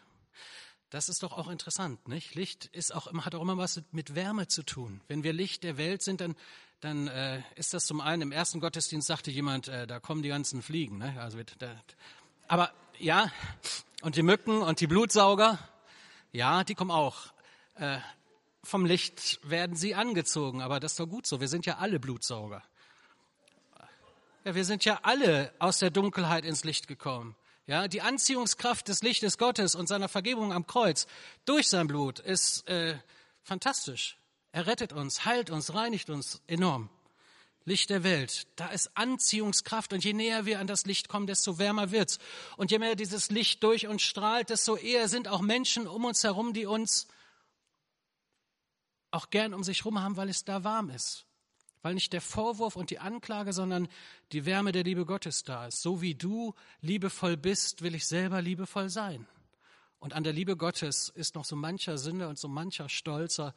Das 0.90 1.08
ist 1.08 1.22
doch 1.22 1.34
auch 1.34 1.50
interessant, 1.50 2.08
nicht? 2.08 2.34
Licht 2.34 2.66
ist 2.66 2.96
auch 2.96 3.14
hat 3.14 3.36
auch 3.36 3.44
immer 3.44 3.58
was 3.58 3.84
mit 3.92 4.16
Wärme 4.16 4.48
zu 4.48 4.64
tun. 4.64 5.02
Wenn 5.08 5.24
wir 5.24 5.34
Licht 5.34 5.64
der 5.64 5.78
Welt 5.78 6.02
sind, 6.02 6.20
dann, 6.20 6.36
dann 6.80 7.08
äh, 7.08 7.44
ist 7.56 7.76
das 7.76 7.86
zum 7.86 8.02
einen, 8.02 8.24
im 8.24 8.32
ersten 8.32 8.60
Gottesdienst 8.60 9.08
sagte 9.08 9.30
jemand, 9.30 9.68
äh, 9.68 9.86
da 9.86 10.00
kommen 10.00 10.24
die 10.24 10.30
ganzen 10.30 10.64
Fliegen. 10.64 10.98
Ne? 10.98 11.22
Also, 11.22 11.38
da, 11.60 11.80
aber 12.48 12.74
ja, 13.00 13.32
und 14.02 14.16
die 14.16 14.24
Mücken 14.24 14.62
und 14.62 14.80
die 14.80 14.88
Blutsauger, 14.88 15.58
ja, 16.32 16.64
die 16.64 16.76
kommen 16.76 16.92
auch. 16.92 17.34
Äh, 17.76 18.00
vom 18.64 18.86
Licht 18.86 19.40
werden 19.50 19.76
sie 19.76 19.96
angezogen, 19.96 20.62
aber 20.62 20.80
das 20.80 20.92
ist 20.92 21.00
doch 21.00 21.08
gut 21.08 21.26
so. 21.26 21.40
Wir 21.40 21.48
sind 21.48 21.66
ja 21.66 21.78
alle 21.78 22.00
Blutsauger. 22.00 22.62
Ja, 24.44 24.56
wir 24.56 24.66
sind 24.66 24.86
ja 24.86 25.00
alle 25.04 25.54
aus 25.60 25.80
der 25.80 25.90
Dunkelheit 25.90 26.46
ins 26.46 26.64
Licht 26.64 26.88
gekommen. 26.88 27.36
Ja, 27.68 27.88
die 27.88 28.02
Anziehungskraft 28.02 28.88
des 28.88 29.02
Lichtes 29.02 29.38
Gottes 29.38 29.76
und 29.76 29.88
seiner 29.88 30.10
Vergebung 30.10 30.54
am 30.54 30.66
Kreuz 30.66 31.08
durch 31.46 31.68
sein 31.70 31.88
Blut 31.88 32.20
ist 32.20 32.68
äh, 32.68 32.98
fantastisch. 33.44 34.18
Er 34.52 34.66
rettet 34.66 34.92
uns, 34.94 35.26
heilt 35.26 35.50
uns, 35.50 35.74
reinigt 35.74 36.10
uns 36.10 36.42
enorm. 36.48 36.90
Licht 37.70 37.90
der 37.90 38.04
Welt, 38.04 38.48
da 38.56 38.68
ist 38.68 38.92
Anziehungskraft 38.96 39.94
und 39.94 40.04
je 40.04 40.14
näher 40.14 40.46
wir 40.46 40.60
an 40.60 40.68
das 40.68 40.86
Licht 40.86 41.08
kommen, 41.08 41.28
desto 41.28 41.60
wärmer 41.60 41.92
wird's. 41.92 42.18
Und 42.58 42.72
je 42.72 42.80
mehr 42.80 42.96
dieses 42.96 43.30
Licht 43.30 43.64
durch 43.64 43.88
uns 43.88 44.02
strahlt, 44.02 44.50
desto 44.50 44.76
eher 44.76 45.08
sind 45.08 45.28
auch 45.28 45.42
Menschen 45.42 45.88
um 45.88 46.04
uns 46.04 46.24
herum, 46.24 46.54
die 46.54 46.66
uns 46.66 47.08
auch 49.12 49.30
gern 49.30 49.54
um 49.54 49.64
sich 49.64 49.80
herum 49.80 50.02
haben, 50.02 50.18
weil 50.18 50.30
es 50.30 50.44
da 50.44 50.64
warm 50.64 50.90
ist. 50.90 51.26
Weil 51.82 51.94
nicht 51.94 52.12
der 52.12 52.22
Vorwurf 52.22 52.76
und 52.76 52.90
die 52.90 53.00
Anklage, 53.00 53.54
sondern 53.54 53.88
die 54.32 54.46
Wärme 54.46 54.72
der 54.72 54.84
Liebe 54.84 55.06
Gottes 55.06 55.44
da 55.44 55.68
ist. 55.68 55.82
So 55.82 56.02
wie 56.02 56.16
du 56.16 56.56
liebevoll 56.82 57.38
bist, 57.38 57.84
will 57.84 57.96
ich 57.96 58.06
selber 58.06 58.42
liebevoll 58.42 58.90
sein. 58.90 59.28
Und 60.00 60.14
an 60.14 60.24
der 60.24 60.34
Liebe 60.34 60.58
Gottes 60.58 61.10
ist 61.10 61.36
noch 61.36 61.46
so 61.46 61.56
mancher 61.56 61.98
Sünder 61.98 62.30
und 62.30 62.40
so 62.40 62.48
mancher 62.48 62.90
Stolzer 62.90 63.54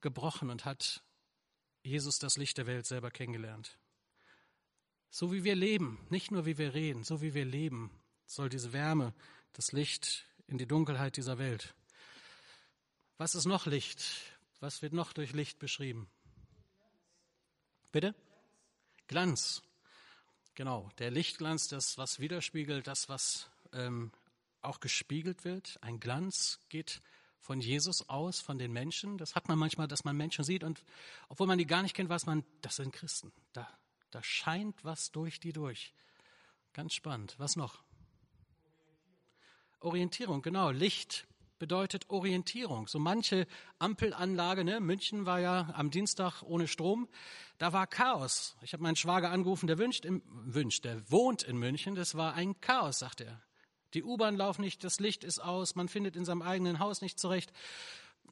gebrochen 0.00 0.50
und 0.50 0.64
hat 0.64 1.02
Jesus 1.88 2.18
das 2.18 2.36
Licht 2.36 2.58
der 2.58 2.66
Welt 2.66 2.86
selber 2.86 3.10
kennengelernt. 3.10 3.78
So 5.10 5.32
wie 5.32 5.44
wir 5.44 5.56
leben, 5.56 5.98
nicht 6.10 6.30
nur 6.30 6.44
wie 6.44 6.58
wir 6.58 6.74
reden, 6.74 7.02
so 7.02 7.22
wie 7.22 7.34
wir 7.34 7.44
leben, 7.44 7.90
soll 8.26 8.48
diese 8.48 8.72
Wärme, 8.72 9.14
das 9.54 9.72
Licht 9.72 10.26
in 10.46 10.58
die 10.58 10.66
Dunkelheit 10.66 11.16
dieser 11.16 11.38
Welt. 11.38 11.74
Was 13.16 13.34
ist 13.34 13.46
noch 13.46 13.66
Licht? 13.66 14.04
Was 14.60 14.82
wird 14.82 14.92
noch 14.92 15.12
durch 15.12 15.32
Licht 15.32 15.58
beschrieben? 15.58 16.08
Bitte? 17.90 18.14
Glanz. 19.06 19.62
Genau, 20.54 20.90
der 20.98 21.10
Lichtglanz, 21.10 21.68
das, 21.68 21.96
was 21.96 22.18
widerspiegelt, 22.18 22.86
das, 22.86 23.08
was 23.08 23.48
ähm, 23.72 24.12
auch 24.60 24.80
gespiegelt 24.80 25.44
wird. 25.44 25.78
Ein 25.82 26.00
Glanz 26.00 26.60
geht 26.68 27.00
von 27.40 27.60
Jesus 27.60 28.08
aus, 28.08 28.40
von 28.40 28.58
den 28.58 28.72
Menschen. 28.72 29.18
Das 29.18 29.34
hat 29.34 29.48
man 29.48 29.58
manchmal, 29.58 29.88
dass 29.88 30.04
man 30.04 30.16
Menschen 30.16 30.44
sieht 30.44 30.64
und 30.64 30.84
obwohl 31.28 31.46
man 31.46 31.58
die 31.58 31.66
gar 31.66 31.82
nicht 31.82 31.94
kennt, 31.94 32.08
weiß 32.08 32.26
man, 32.26 32.44
das 32.60 32.76
sind 32.76 32.92
Christen. 32.92 33.32
Da, 33.52 33.68
da 34.10 34.22
scheint 34.22 34.84
was 34.84 35.10
durch 35.12 35.40
die 35.40 35.52
durch. 35.52 35.94
Ganz 36.72 36.94
spannend. 36.94 37.34
Was 37.38 37.56
noch? 37.56 37.82
Orientierung, 39.80 40.42
genau. 40.42 40.70
Licht 40.70 41.26
bedeutet 41.58 42.08
Orientierung. 42.10 42.88
So 42.88 42.98
manche 42.98 43.46
Ampelanlage, 43.78 44.64
ne? 44.64 44.80
München 44.80 45.26
war 45.26 45.40
ja 45.40 45.72
am 45.74 45.90
Dienstag 45.90 46.42
ohne 46.42 46.68
Strom, 46.68 47.08
da 47.58 47.72
war 47.72 47.86
Chaos. 47.86 48.56
Ich 48.62 48.72
habe 48.72 48.82
meinen 48.82 48.96
Schwager 48.96 49.30
angerufen, 49.30 49.66
der 49.66 49.78
wünscht, 49.78 50.04
im, 50.04 50.22
wünscht, 50.26 50.84
der 50.84 51.10
wohnt 51.10 51.42
in 51.42 51.56
München, 51.56 51.94
das 51.94 52.14
war 52.14 52.34
ein 52.34 52.60
Chaos, 52.60 53.00
sagt 53.00 53.20
er. 53.20 53.42
Die 53.94 54.02
U-Bahn 54.02 54.36
laufen 54.36 54.62
nicht, 54.62 54.84
das 54.84 55.00
Licht 55.00 55.24
ist 55.24 55.38
aus, 55.38 55.74
man 55.74 55.88
findet 55.88 56.16
in 56.16 56.24
seinem 56.24 56.42
eigenen 56.42 56.78
Haus 56.78 57.00
nicht 57.00 57.18
zurecht. 57.18 57.52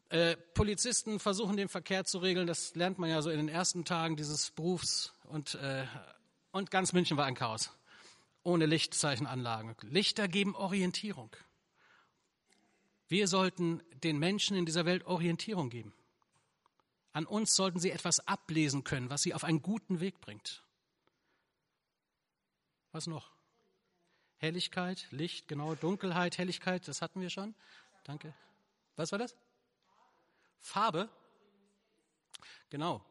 Äh, 0.08 0.36
Polizisten 0.54 1.18
versuchen 1.18 1.56
den 1.56 1.68
Verkehr 1.68 2.04
zu 2.04 2.18
regeln, 2.18 2.46
das 2.46 2.74
lernt 2.74 2.98
man 2.98 3.10
ja 3.10 3.22
so 3.22 3.30
in 3.30 3.38
den 3.38 3.48
ersten 3.48 3.84
Tagen 3.84 4.16
dieses 4.16 4.50
Berufs 4.50 5.14
und, 5.24 5.54
äh, 5.56 5.86
und 6.52 6.70
ganz 6.70 6.92
München 6.92 7.16
war 7.16 7.24
ein 7.26 7.34
Chaos. 7.34 7.70
Ohne 8.42 8.66
Lichtzeichenanlagen. 8.66 9.74
Lichter 9.82 10.28
geben 10.28 10.54
Orientierung. 10.54 11.34
Wir 13.08 13.26
sollten 13.26 13.82
den 14.04 14.18
Menschen 14.18 14.56
in 14.56 14.66
dieser 14.66 14.84
Welt 14.84 15.04
Orientierung 15.06 15.70
geben. 15.70 15.92
An 17.12 17.26
uns 17.26 17.56
sollten 17.56 17.80
sie 17.80 17.90
etwas 17.90 18.20
ablesen 18.28 18.84
können, 18.84 19.10
was 19.10 19.22
sie 19.22 19.34
auf 19.34 19.42
einen 19.42 19.62
guten 19.62 20.00
Weg 20.00 20.20
bringt. 20.20 20.62
Was 22.92 23.06
noch? 23.06 23.36
Helligkeit, 24.38 25.07
Licht, 25.11 25.49
genau, 25.49 25.75
Dunkelheit, 25.75 26.38
Helligkeit, 26.38 26.87
das 26.88 27.03
hatten 27.03 27.20
wir 27.20 27.31
schon. 27.31 27.55
Danke. 28.05 28.35
Was 28.96 29.12
war 29.12 29.18
das? 29.18 29.35
Farbe? 30.61 31.09
Genau. 32.70 33.05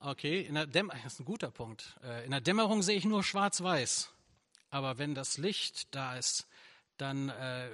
Okay, 0.00 0.40
in 0.42 0.54
der 0.54 0.66
Dämmerung, 0.66 1.00
das 1.04 1.14
ist 1.14 1.20
ein 1.20 1.24
guter 1.24 1.50
Punkt. 1.50 1.96
Äh, 2.02 2.24
in 2.24 2.30
der 2.30 2.40
Dämmerung 2.40 2.82
sehe 2.82 2.96
ich 2.96 3.04
nur 3.04 3.22
schwarz-weiß. 3.22 4.10
Aber 4.70 4.98
wenn 4.98 5.14
das 5.14 5.38
Licht 5.38 5.94
da 5.94 6.16
ist, 6.16 6.46
dann 6.96 7.28
äh, 7.28 7.70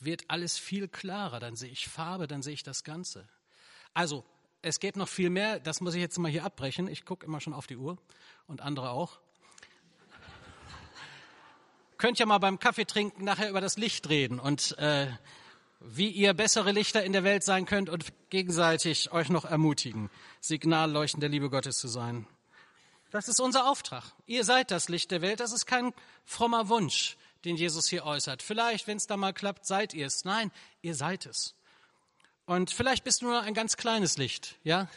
wird 0.00 0.24
alles 0.28 0.58
viel 0.58 0.88
klarer. 0.88 1.40
Dann 1.40 1.56
sehe 1.56 1.70
ich 1.70 1.88
Farbe, 1.88 2.26
dann 2.26 2.42
sehe 2.42 2.54
ich 2.54 2.62
das 2.62 2.84
Ganze. 2.84 3.28
Also, 3.92 4.24
es 4.62 4.80
geht 4.80 4.96
noch 4.96 5.08
viel 5.08 5.30
mehr. 5.30 5.60
Das 5.60 5.80
muss 5.80 5.94
ich 5.94 6.00
jetzt 6.00 6.18
mal 6.18 6.30
hier 6.30 6.44
abbrechen. 6.44 6.88
Ich 6.88 7.04
gucke 7.04 7.26
immer 7.26 7.40
schon 7.40 7.54
auf 7.54 7.66
die 7.66 7.76
Uhr 7.76 7.98
und 8.46 8.60
andere 8.60 8.90
auch. 8.90 9.20
Könnt 11.98 12.18
ja 12.18 12.26
mal 12.26 12.38
beim 12.38 12.58
Kaffee 12.58 12.84
trinken 12.84 13.24
nachher 13.24 13.50
über 13.50 13.60
das 13.60 13.76
Licht 13.76 14.08
reden 14.08 14.38
und 14.38 14.78
äh, 14.78 15.08
wie 15.80 16.08
ihr 16.08 16.32
bessere 16.32 16.72
Lichter 16.72 17.04
in 17.04 17.12
der 17.12 17.24
Welt 17.24 17.44
sein 17.44 17.66
könnt 17.66 17.88
und 17.90 18.06
gegenseitig 18.30 19.12
euch 19.12 19.28
noch 19.28 19.44
ermutigen, 19.44 20.10
Signalleuchten 20.40 21.20
der 21.20 21.28
Liebe 21.28 21.50
Gottes 21.50 21.78
zu 21.78 21.88
sein. 21.88 22.26
Das 23.10 23.28
ist 23.28 23.40
unser 23.40 23.68
Auftrag. 23.70 24.04
Ihr 24.26 24.44
seid 24.44 24.70
das 24.70 24.88
Licht 24.88 25.10
der 25.10 25.22
Welt. 25.22 25.40
Das 25.40 25.52
ist 25.52 25.66
kein 25.66 25.92
frommer 26.24 26.68
Wunsch 26.68 27.16
den 27.44 27.56
Jesus 27.56 27.88
hier 27.88 28.04
äußert. 28.04 28.42
Vielleicht, 28.42 28.86
wenn 28.86 28.96
es 28.96 29.06
da 29.06 29.16
mal 29.16 29.32
klappt, 29.32 29.66
seid 29.66 29.94
ihr 29.94 30.06
es. 30.06 30.24
Nein, 30.24 30.50
ihr 30.82 30.94
seid 30.94 31.26
es. 31.26 31.54
Und 32.46 32.70
vielleicht 32.70 33.04
bist 33.04 33.22
du 33.22 33.26
nur 33.26 33.42
ein 33.42 33.54
ganz 33.54 33.76
kleines 33.76 34.16
Licht, 34.16 34.56
ja? 34.64 34.88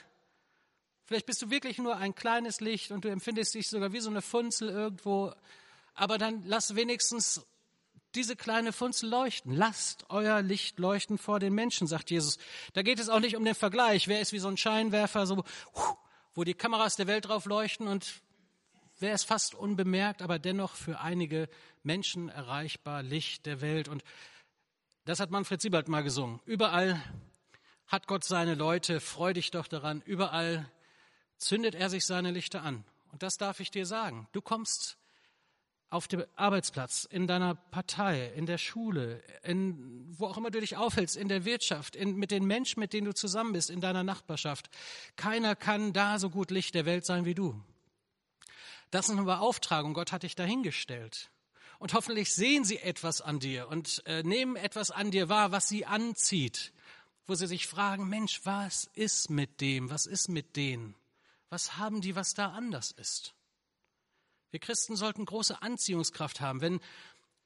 Vielleicht 1.06 1.26
bist 1.26 1.42
du 1.42 1.50
wirklich 1.50 1.78
nur 1.78 1.98
ein 1.98 2.16
kleines 2.16 2.62
Licht 2.62 2.92
und 2.92 3.04
du 3.04 3.10
empfindest 3.10 3.54
dich 3.54 3.68
sogar 3.68 3.92
wie 3.92 4.00
so 4.00 4.10
eine 4.10 4.22
Funzel 4.22 4.70
irgendwo. 4.70 5.34
Aber 5.94 6.18
dann 6.18 6.44
lass 6.46 6.76
wenigstens 6.76 7.46
diese 8.16 8.36
kleine 8.36 8.74
Funzel 8.74 9.10
leuchten. 9.10 9.54
Lasst 9.54 10.06
euer 10.10 10.42
Licht 10.42 10.80
leuchten 10.80 11.18
vor 11.18 11.40
den 11.40 11.54
Menschen, 11.54 11.88
sagt 11.88 12.12
Jesus. 12.12 12.38
Da 12.74 12.82
geht 12.82 13.00
es 13.00 13.10
auch 13.10 13.20
nicht 13.20 13.36
um 13.36 13.46
den 13.46 13.56
Vergleich. 13.56 14.08
Wer 14.08 14.22
ist 14.22 14.34
wie 14.34 14.40
so 14.40 14.48
ein 14.48 14.58
Scheinwerfer, 14.58 15.26
so, 15.26 15.44
wo 16.34 16.44
die 16.44 16.54
Kameras 16.54 16.96
der 16.96 17.08
Welt 17.08 17.28
drauf 17.28 17.46
leuchten 17.46 17.88
und 17.88 18.22
wäre 19.00 19.16
es 19.16 19.24
fast 19.24 19.56
unbemerkt, 19.56 20.22
aber 20.22 20.40
dennoch 20.40 20.76
für 20.76 21.00
einige 21.00 21.50
Menschen 21.84 22.30
erreichbar, 22.30 23.02
Licht 23.02 23.46
der 23.46 23.62
Welt. 23.62 23.88
Und 23.88 24.04
das 25.06 25.20
hat 25.20 25.32
Manfred 25.32 25.62
Siebert 25.62 25.88
mal 25.88 26.04
gesungen. 26.04 26.40
Überall 26.46 27.02
hat 27.88 28.08
Gott 28.08 28.24
seine 28.24 28.56
Leute, 28.56 29.00
freu 29.00 29.34
dich 29.34 29.52
doch 29.52 29.68
daran. 29.68 30.02
Überall 30.06 30.70
zündet 31.38 31.76
er 31.76 31.90
sich 31.90 32.06
seine 32.06 32.32
Lichter 32.32 32.62
an. 32.62 32.86
Und 33.12 33.24
das 33.24 33.38
darf 33.38 33.60
ich 33.60 33.72
dir 33.72 33.86
sagen. 33.86 34.28
Du 34.32 34.42
kommst 34.42 34.98
auf 35.92 36.08
dem 36.08 36.24
Arbeitsplatz, 36.38 37.04
in 37.04 37.28
deiner 37.28 37.54
Partei, 37.54 38.32
in 38.36 38.46
der 38.46 38.58
Schule, 38.58 39.22
in, 39.44 40.08
wo 40.18 40.26
auch 40.26 40.38
immer 40.38 40.50
du 40.50 40.62
dich 40.62 40.78
aufhältst, 40.78 41.18
in 41.18 41.28
der 41.28 41.44
Wirtschaft, 41.44 41.98
in, 41.98 42.16
mit 42.16 42.32
den 42.32 42.46
Menschen, 42.46 42.80
mit 42.80 42.94
denen 42.94 43.06
du 43.06 43.14
zusammen 43.14 43.52
bist, 43.52 43.70
in 43.70 43.82
deiner 43.82 44.04
Nachbarschaft. 44.04 44.70
Keiner 45.18 45.54
kann 45.54 45.92
da 45.92 46.18
so 46.18 46.30
gut 46.30 46.50
Licht 46.50 46.76
der 46.76 46.86
Welt 46.86 47.06
sein 47.06 47.26
wie 47.26 47.36
du. 47.36 47.62
Das 48.90 49.08
ist 49.08 49.12
eine 49.12 49.24
Beauftragung. 49.24 49.94
Gott 49.94 50.14
hat 50.14 50.24
dich 50.24 50.36
dahingestellt. 50.36 51.30
Und 51.78 51.94
hoffentlich 51.94 52.34
sehen 52.34 52.64
sie 52.64 52.78
etwas 52.78 53.20
an 53.20 53.40
dir 53.40 53.68
und 53.68 54.02
äh, 54.06 54.24
nehmen 54.24 54.56
etwas 54.56 54.92
an 54.92 55.12
dir 55.12 55.28
wahr, 55.28 55.52
was 55.52 55.68
sie 55.68 55.86
anzieht, 55.86 56.72
wo 57.28 57.36
sie 57.36 57.48
sich 57.48 57.68
fragen, 57.68 58.08
Mensch, 58.08 58.42
was 58.46 58.90
ist 58.94 59.30
mit 59.30 59.60
dem? 59.60 59.90
Was 59.90 60.06
ist 60.06 60.30
mit 60.30 60.56
denen? 60.56 60.96
Was 61.50 61.78
haben 61.78 62.00
die, 62.00 62.16
was 62.16 62.34
da 62.34 62.52
anders 62.52 62.92
ist? 62.92 63.34
Wir 64.52 64.60
Christen 64.60 64.96
sollten 64.96 65.26
große 65.26 65.62
Anziehungskraft 65.62 66.42
haben. 66.42 66.62
Wenn, 66.62 66.80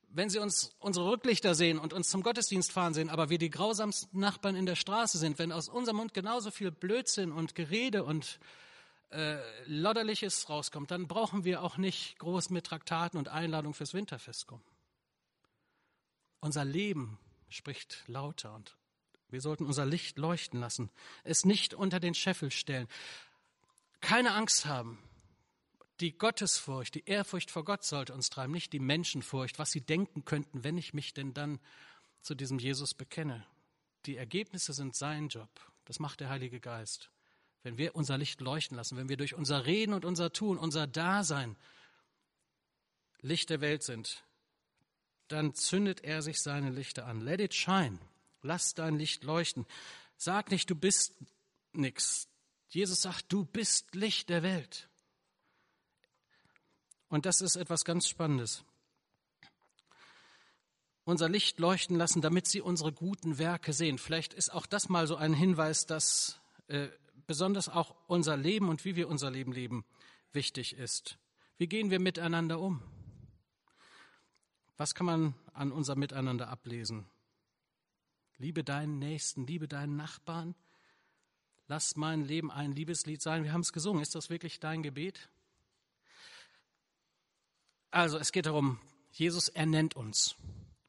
wenn 0.10 0.30
sie 0.30 0.40
uns 0.40 0.76
unsere 0.80 1.10
Rücklichter 1.10 1.56
sehen 1.56 1.80
und 1.80 1.94
uns 1.94 2.10
zum 2.10 2.24
Gottesdienst 2.24 2.72
fahren 2.72 2.94
sehen, 2.94 3.10
aber 3.10 3.30
wir 3.30 3.38
die 3.38 3.50
grausamsten 3.50 4.20
Nachbarn 4.20 4.56
in 4.56 4.66
der 4.66 4.76
Straße 4.76 5.18
sind, 5.18 5.40
wenn 5.40 5.52
aus 5.52 5.70
unserem 5.70 5.98
Mund 5.98 6.14
genauso 6.14 6.52
viel 6.52 6.72
Blödsinn 6.72 7.32
und 7.32 7.56
Gerede 7.56 8.04
und 8.04 8.40
äh, 9.12 9.38
Lodderliches 9.66 10.50
rauskommt, 10.50 10.90
dann 10.92 11.08
brauchen 11.08 11.44
wir 11.46 11.62
auch 11.62 11.78
nicht 11.78 12.18
groß 12.20 12.50
mit 12.50 12.66
Traktaten 12.66 13.18
und 13.18 13.30
Einladungen 13.30 13.74
fürs 13.74 13.94
Winterfest 13.94 14.48
kommen. 14.48 14.64
Unser 16.40 16.66
Leben 16.66 17.18
spricht 17.50 18.04
lauter 18.08 18.54
und 18.56 18.76
wir 19.30 19.42
sollten 19.42 19.66
unser 19.66 19.86
Licht 19.86 20.18
leuchten 20.18 20.60
lassen, 20.60 20.90
es 21.24 21.46
nicht 21.46 21.74
unter 21.74 22.00
den 22.00 22.14
Scheffel 22.14 22.52
stellen, 22.52 22.88
keine 24.02 24.34
Angst 24.34 24.66
haben. 24.66 25.00
Die 26.02 26.18
Gottesfurcht, 26.18 26.96
die 26.96 27.06
Ehrfurcht 27.06 27.52
vor 27.52 27.64
Gott 27.64 27.84
sollte 27.84 28.14
uns 28.14 28.30
treiben, 28.30 28.52
nicht 28.52 28.74
die 28.74 28.80
Menschenfurcht, 28.80 29.60
was 29.60 29.72
sie 29.72 29.82
denken 29.82 30.26
könnten, 30.26 30.64
wenn 30.64 30.78
ich 30.78 30.94
mich 30.94 31.14
denn 31.14 31.34
dann 31.34 31.60
zu 32.22 32.36
diesem 32.36 32.60
Jesus 32.60 32.94
bekenne. 32.94 33.46
Die 34.06 34.18
Ergebnisse 34.18 34.74
sind 34.74 34.96
sein 34.96 35.30
Job. 35.30 35.50
Das 35.86 36.00
macht 36.00 36.20
der 36.20 36.30
Heilige 36.30 36.60
Geist. 36.60 37.10
Wenn 37.64 37.78
wir 37.78 37.96
unser 37.96 38.18
Licht 38.18 38.42
leuchten 38.42 38.76
lassen, 38.76 38.98
wenn 38.98 39.10
wir 39.10 39.18
durch 39.18 39.36
unser 39.36 39.66
Reden 39.66 39.94
und 39.94 40.06
unser 40.06 40.34
Tun, 40.34 40.58
unser 40.58 40.86
Dasein 40.86 41.56
Licht 43.22 43.50
der 43.50 43.62
Welt 43.62 43.82
sind, 43.82 44.24
dann 45.30 45.56
zündet 45.56 46.04
er 46.04 46.22
sich 46.22 46.42
seine 46.42 46.70
Lichter 46.70 47.08
an. 47.08 47.22
Let 47.22 47.40
it 47.40 47.54
shine. 47.54 47.98
Lass 48.42 48.76
dein 48.76 48.98
Licht 48.98 49.24
leuchten. 49.24 49.66
Sag 50.18 50.52
nicht, 50.52 50.70
du 50.70 50.76
bist 50.76 51.16
nix. 51.74 52.28
Jesus 52.70 53.02
sagt, 53.02 53.26
du 53.30 53.46
bist 53.46 53.96
Licht 53.96 54.30
der 54.30 54.44
Welt. 54.44 54.90
Und 57.16 57.26
das 57.26 57.40
ist 57.40 57.56
etwas 57.56 57.86
ganz 57.86 58.10
Spannendes. 58.10 58.66
Unser 61.06 61.30
Licht 61.30 61.60
leuchten 61.60 61.96
lassen, 61.96 62.22
damit 62.22 62.46
sie 62.46 62.60
unsere 62.60 62.92
guten 62.92 63.38
Werke 63.38 63.72
sehen. 63.72 63.98
Vielleicht 64.00 64.34
ist 64.34 64.52
auch 64.54 64.66
das 64.66 64.90
mal 64.90 65.08
so 65.08 65.16
ein 65.16 65.34
Hinweis, 65.34 65.86
dass 65.86 66.42
äh, 66.68 66.90
besonders 67.26 67.70
auch 67.70 67.96
unser 68.08 68.36
Leben 68.36 68.68
und 68.68 68.84
wie 68.84 68.98
wir 68.98 69.08
unser 69.08 69.32
Leben 69.32 69.54
leben 69.54 69.86
wichtig 70.34 70.76
ist. 70.76 71.18
Wie 71.58 71.68
gehen 71.68 71.90
wir 71.90 72.02
miteinander 72.02 72.60
um? 72.60 72.84
Was 74.76 74.94
kann 74.94 75.06
man 75.06 75.36
an 75.54 75.72
unserem 75.72 76.00
Miteinander 76.00 76.50
ablesen? 76.50 77.06
Liebe 78.40 78.66
deinen 78.66 79.00
Nächsten, 79.00 79.48
liebe 79.48 79.70
deinen 79.70 79.96
Nachbarn. 79.96 80.54
Lass 81.70 81.96
mein 81.96 82.26
Leben 82.26 82.52
ein 82.52 82.74
Liebeslied 82.74 83.22
sein. 83.22 83.46
Wir 83.46 83.54
haben 83.54 83.62
es 83.62 83.72
gesungen. 83.72 84.02
Ist 84.02 84.16
das 84.16 84.30
wirklich 84.30 84.60
dein 84.60 84.84
Gebet? 84.84 85.30
Also 87.96 88.18
es 88.18 88.34
geht 88.34 88.46
darum, 88.46 88.78
Jesus 89.14 89.48
ernennt 89.48 89.96
uns 89.96 90.36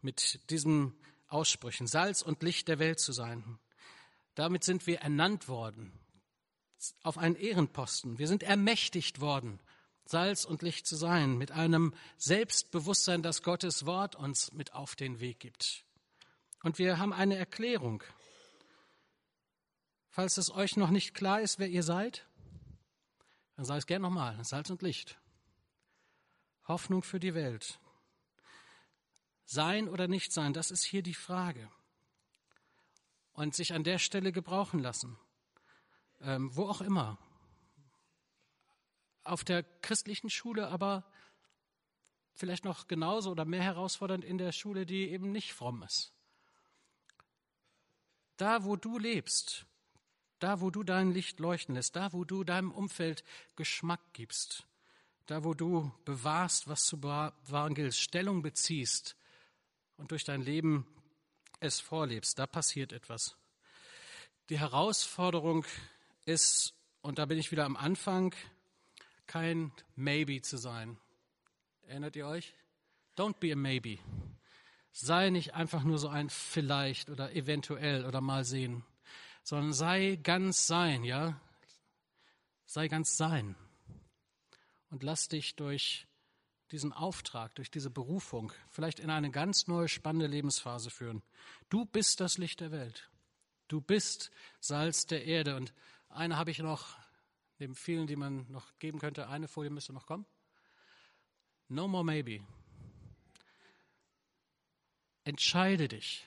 mit 0.00 0.40
diesen 0.50 0.92
Aussprüchen, 1.28 1.86
Salz 1.86 2.20
und 2.20 2.42
Licht 2.42 2.66
der 2.66 2.80
Welt 2.80 2.98
zu 2.98 3.12
sein. 3.12 3.60
Damit 4.34 4.64
sind 4.64 4.88
wir 4.88 5.02
ernannt 5.02 5.46
worden 5.46 5.92
auf 7.04 7.16
einen 7.16 7.36
Ehrenposten. 7.36 8.18
Wir 8.18 8.26
sind 8.26 8.42
ermächtigt 8.42 9.20
worden, 9.20 9.60
Salz 10.04 10.44
und 10.44 10.62
Licht 10.62 10.88
zu 10.88 10.96
sein, 10.96 11.38
mit 11.38 11.52
einem 11.52 11.94
Selbstbewusstsein, 12.16 13.22
das 13.22 13.44
Gottes 13.44 13.86
Wort 13.86 14.16
uns 14.16 14.50
mit 14.50 14.74
auf 14.74 14.96
den 14.96 15.20
Weg 15.20 15.38
gibt. 15.38 15.84
Und 16.64 16.80
wir 16.80 16.98
haben 16.98 17.12
eine 17.12 17.36
Erklärung. 17.36 18.02
Falls 20.08 20.38
es 20.38 20.50
euch 20.50 20.76
noch 20.76 20.90
nicht 20.90 21.14
klar 21.14 21.40
ist, 21.40 21.60
wer 21.60 21.68
ihr 21.68 21.84
seid, 21.84 22.26
dann 23.54 23.64
sage 23.64 23.78
ich 23.78 23.82
es 23.82 23.86
gerne 23.86 24.02
nochmal, 24.02 24.44
Salz 24.44 24.70
und 24.70 24.82
Licht. 24.82 25.16
Hoffnung 26.68 27.02
für 27.02 27.20
die 27.20 27.35
Welt. 27.35 27.79
Sein 29.44 29.88
oder 29.88 30.09
nicht 30.09 30.33
sein, 30.33 30.52
das 30.52 30.70
ist 30.70 30.83
hier 30.83 31.02
die 31.02 31.14
Frage. 31.14 31.70
Und 33.33 33.55
sich 33.55 33.74
an 33.74 33.85
der 33.85 33.98
Stelle 33.98 34.33
gebrauchen 34.33 34.81
lassen. 34.81 35.18
Ähm, 36.20 36.55
wo 36.57 36.68
auch 36.68 36.81
immer. 36.81 37.18
Auf 39.22 39.44
der 39.44 39.62
christlichen 39.62 40.31
Schule, 40.31 40.68
aber 40.68 41.05
vielleicht 42.35 42.64
noch 42.64 42.88
genauso 42.88 43.31
oder 43.31 43.44
mehr 43.44 43.62
herausfordernd 43.62 44.24
in 44.24 44.38
der 44.38 44.52
Schule, 44.52 44.87
die 44.87 45.11
eben 45.11 45.33
nicht 45.33 45.52
fromm 45.52 45.83
ist. 45.83 46.12
Da, 48.37 48.64
wo 48.64 48.76
du 48.76 48.98
lebst, 48.98 49.66
da, 50.38 50.61
wo 50.61 50.70
du 50.70 50.83
dein 50.83 51.12
Licht 51.12 51.40
leuchten 51.40 51.74
lässt, 51.74 51.96
da, 51.96 52.12
wo 52.12 52.24
du 52.24 52.44
deinem 52.44 52.70
Umfeld 52.70 53.24
Geschmack 53.57 54.00
gibst, 54.12 54.66
da, 55.26 55.44
wo 55.44 55.54
du 55.54 55.92
bewahrst, 56.04 56.68
was 56.68 56.84
zu 56.84 57.00
bewahren 57.00 57.74
gilt, 57.74 57.94
Stellung 57.94 58.42
beziehst 58.42 59.16
und 59.96 60.10
durch 60.10 60.24
dein 60.24 60.42
Leben 60.42 60.86
es 61.60 61.80
vorlebst, 61.80 62.38
da 62.38 62.46
passiert 62.46 62.92
etwas. 62.92 63.36
Die 64.48 64.58
Herausforderung 64.58 65.64
ist, 66.24 66.74
und 67.02 67.18
da 67.18 67.26
bin 67.26 67.38
ich 67.38 67.50
wieder 67.50 67.64
am 67.64 67.76
Anfang, 67.76 68.34
kein 69.26 69.72
Maybe 69.96 70.40
zu 70.42 70.56
sein. 70.56 70.98
Erinnert 71.82 72.14
ihr 72.16 72.26
euch? 72.26 72.54
Don't 73.16 73.38
be 73.38 73.52
a 73.52 73.56
Maybe. 73.56 73.98
Sei 74.92 75.30
nicht 75.30 75.54
einfach 75.54 75.82
nur 75.82 75.98
so 75.98 76.08
ein 76.08 76.30
vielleicht 76.30 77.10
oder 77.10 77.34
eventuell 77.34 78.06
oder 78.06 78.20
mal 78.20 78.44
sehen, 78.44 78.84
sondern 79.42 79.72
sei 79.72 80.18
ganz 80.22 80.66
sein, 80.66 81.04
ja? 81.04 81.40
Sei 82.66 82.88
ganz 82.88 83.16
sein. 83.16 83.56
Und 84.96 85.02
lass 85.02 85.28
dich 85.28 85.56
durch 85.56 86.06
diesen 86.70 86.94
Auftrag, 86.94 87.54
durch 87.56 87.70
diese 87.70 87.90
Berufung 87.90 88.50
vielleicht 88.70 88.98
in 88.98 89.11
eine 89.11 89.30
ganz 89.30 89.66
neue, 89.66 89.88
spannende 89.88 90.26
Lebensphase 90.26 90.88
führen. 90.88 91.22
Du 91.68 91.85
bist 91.85 92.18
das 92.20 92.38
Licht 92.38 92.61
der 92.61 92.70
Welt. 92.70 93.11
Du 93.68 93.82
bist 93.82 94.30
Salz 94.59 95.04
der 95.04 95.26
Erde. 95.26 95.54
Und 95.56 95.74
eine 96.09 96.38
habe 96.38 96.50
ich 96.50 96.61
noch, 96.61 96.96
neben 97.59 97.74
vielen, 97.74 98.06
die 98.06 98.16
man 98.16 98.50
noch 98.50 98.78
geben 98.78 98.98
könnte. 98.98 99.28
Eine 99.28 99.48
Folie 99.48 99.68
müsste 99.68 99.92
noch 99.92 100.06
kommen. 100.06 100.24
No 101.68 101.87
more 101.88 102.02
maybe. 102.02 102.42
Entscheide 105.24 105.88
dich, 105.88 106.26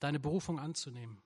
deine 0.00 0.20
Berufung 0.20 0.58
anzunehmen. 0.58 1.22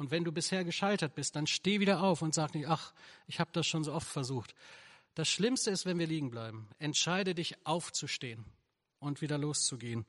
Und 0.00 0.10
wenn 0.10 0.24
du 0.24 0.32
bisher 0.32 0.64
gescheitert 0.64 1.14
bist, 1.14 1.36
dann 1.36 1.46
steh 1.46 1.78
wieder 1.78 2.02
auf 2.02 2.22
und 2.22 2.32
sag 2.32 2.54
nicht, 2.54 2.66
ach, 2.66 2.94
ich 3.26 3.38
habe 3.38 3.50
das 3.52 3.66
schon 3.66 3.84
so 3.84 3.92
oft 3.92 4.08
versucht. 4.08 4.54
Das 5.14 5.28
Schlimmste 5.28 5.70
ist, 5.70 5.84
wenn 5.84 5.98
wir 5.98 6.06
liegen 6.06 6.30
bleiben. 6.30 6.70
Entscheide 6.78 7.34
dich 7.34 7.66
aufzustehen 7.66 8.46
und 8.98 9.20
wieder 9.20 9.36
loszugehen. 9.36 10.06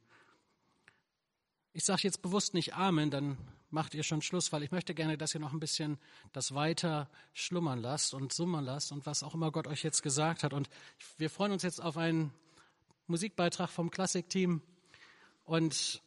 Ich 1.73 1.83
sage 1.83 2.03
jetzt 2.03 2.21
bewusst 2.21 2.53
nicht 2.53 2.73
Amen, 2.73 3.11
dann 3.11 3.37
macht 3.69 3.93
ihr 3.93 4.03
schon 4.03 4.21
Schluss, 4.21 4.53
weil 4.53 4.63
ich 4.63 4.71
möchte 4.71 4.95
gerne, 4.95 5.17
dass 5.17 5.35
ihr 5.35 5.41
noch 5.41 5.51
ein 5.51 5.59
bisschen 5.59 5.99
das 6.31 6.55
weiter 6.55 7.09
schlummern 7.33 7.79
lasst 7.79 8.13
und 8.13 8.31
summern 8.31 8.63
lasst 8.63 8.93
und 8.93 9.05
was 9.05 9.23
auch 9.23 9.33
immer 9.33 9.51
Gott 9.51 9.67
euch 9.67 9.83
jetzt 9.83 10.03
gesagt 10.03 10.43
hat. 10.43 10.53
Und 10.53 10.69
wir 11.17 11.29
freuen 11.29 11.51
uns 11.51 11.63
jetzt 11.63 11.81
auf 11.81 11.97
einen 11.97 12.31
Musikbeitrag 13.07 13.69
vom 13.69 13.91
Klassikteam. 13.91 14.61
Und 15.43 16.01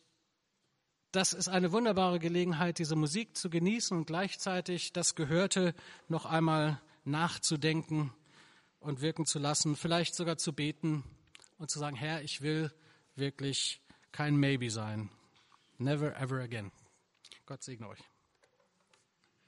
das 1.15 1.33
ist 1.33 1.49
eine 1.49 1.71
wunderbare 1.71 2.19
Gelegenheit, 2.19 2.79
diese 2.79 2.97
Musik 2.97 3.37
zu 3.37 3.49
genießen 3.49 3.97
und 3.97 4.07
gleichzeitig 4.07 4.93
das 4.93 5.15
Gehörte 5.15 5.75
noch 6.09 6.27
einmal 6.27 6.81
nachzudenken 7.05 8.13
und 8.81 9.01
wirken 9.01 9.25
zu 9.25 9.39
lassen, 9.39 9.77
vielleicht 9.77 10.15
sogar 10.15 10.39
zu 10.39 10.53
beten 10.53 11.05
und 11.59 11.71
zu 11.71 11.79
sagen, 11.79 11.97
Herr, 11.97 12.23
ich 12.23 12.43
will 12.43 12.73
wirklich 13.15 13.81
kein 14.11 14.37
Maybe 14.37 14.71
sein. 14.71 15.11
Never 15.79 16.17
ever 16.17 16.41
again. 16.41 16.73
Gott 17.47 17.63
segne 17.63 17.89
euch. 17.89 18.14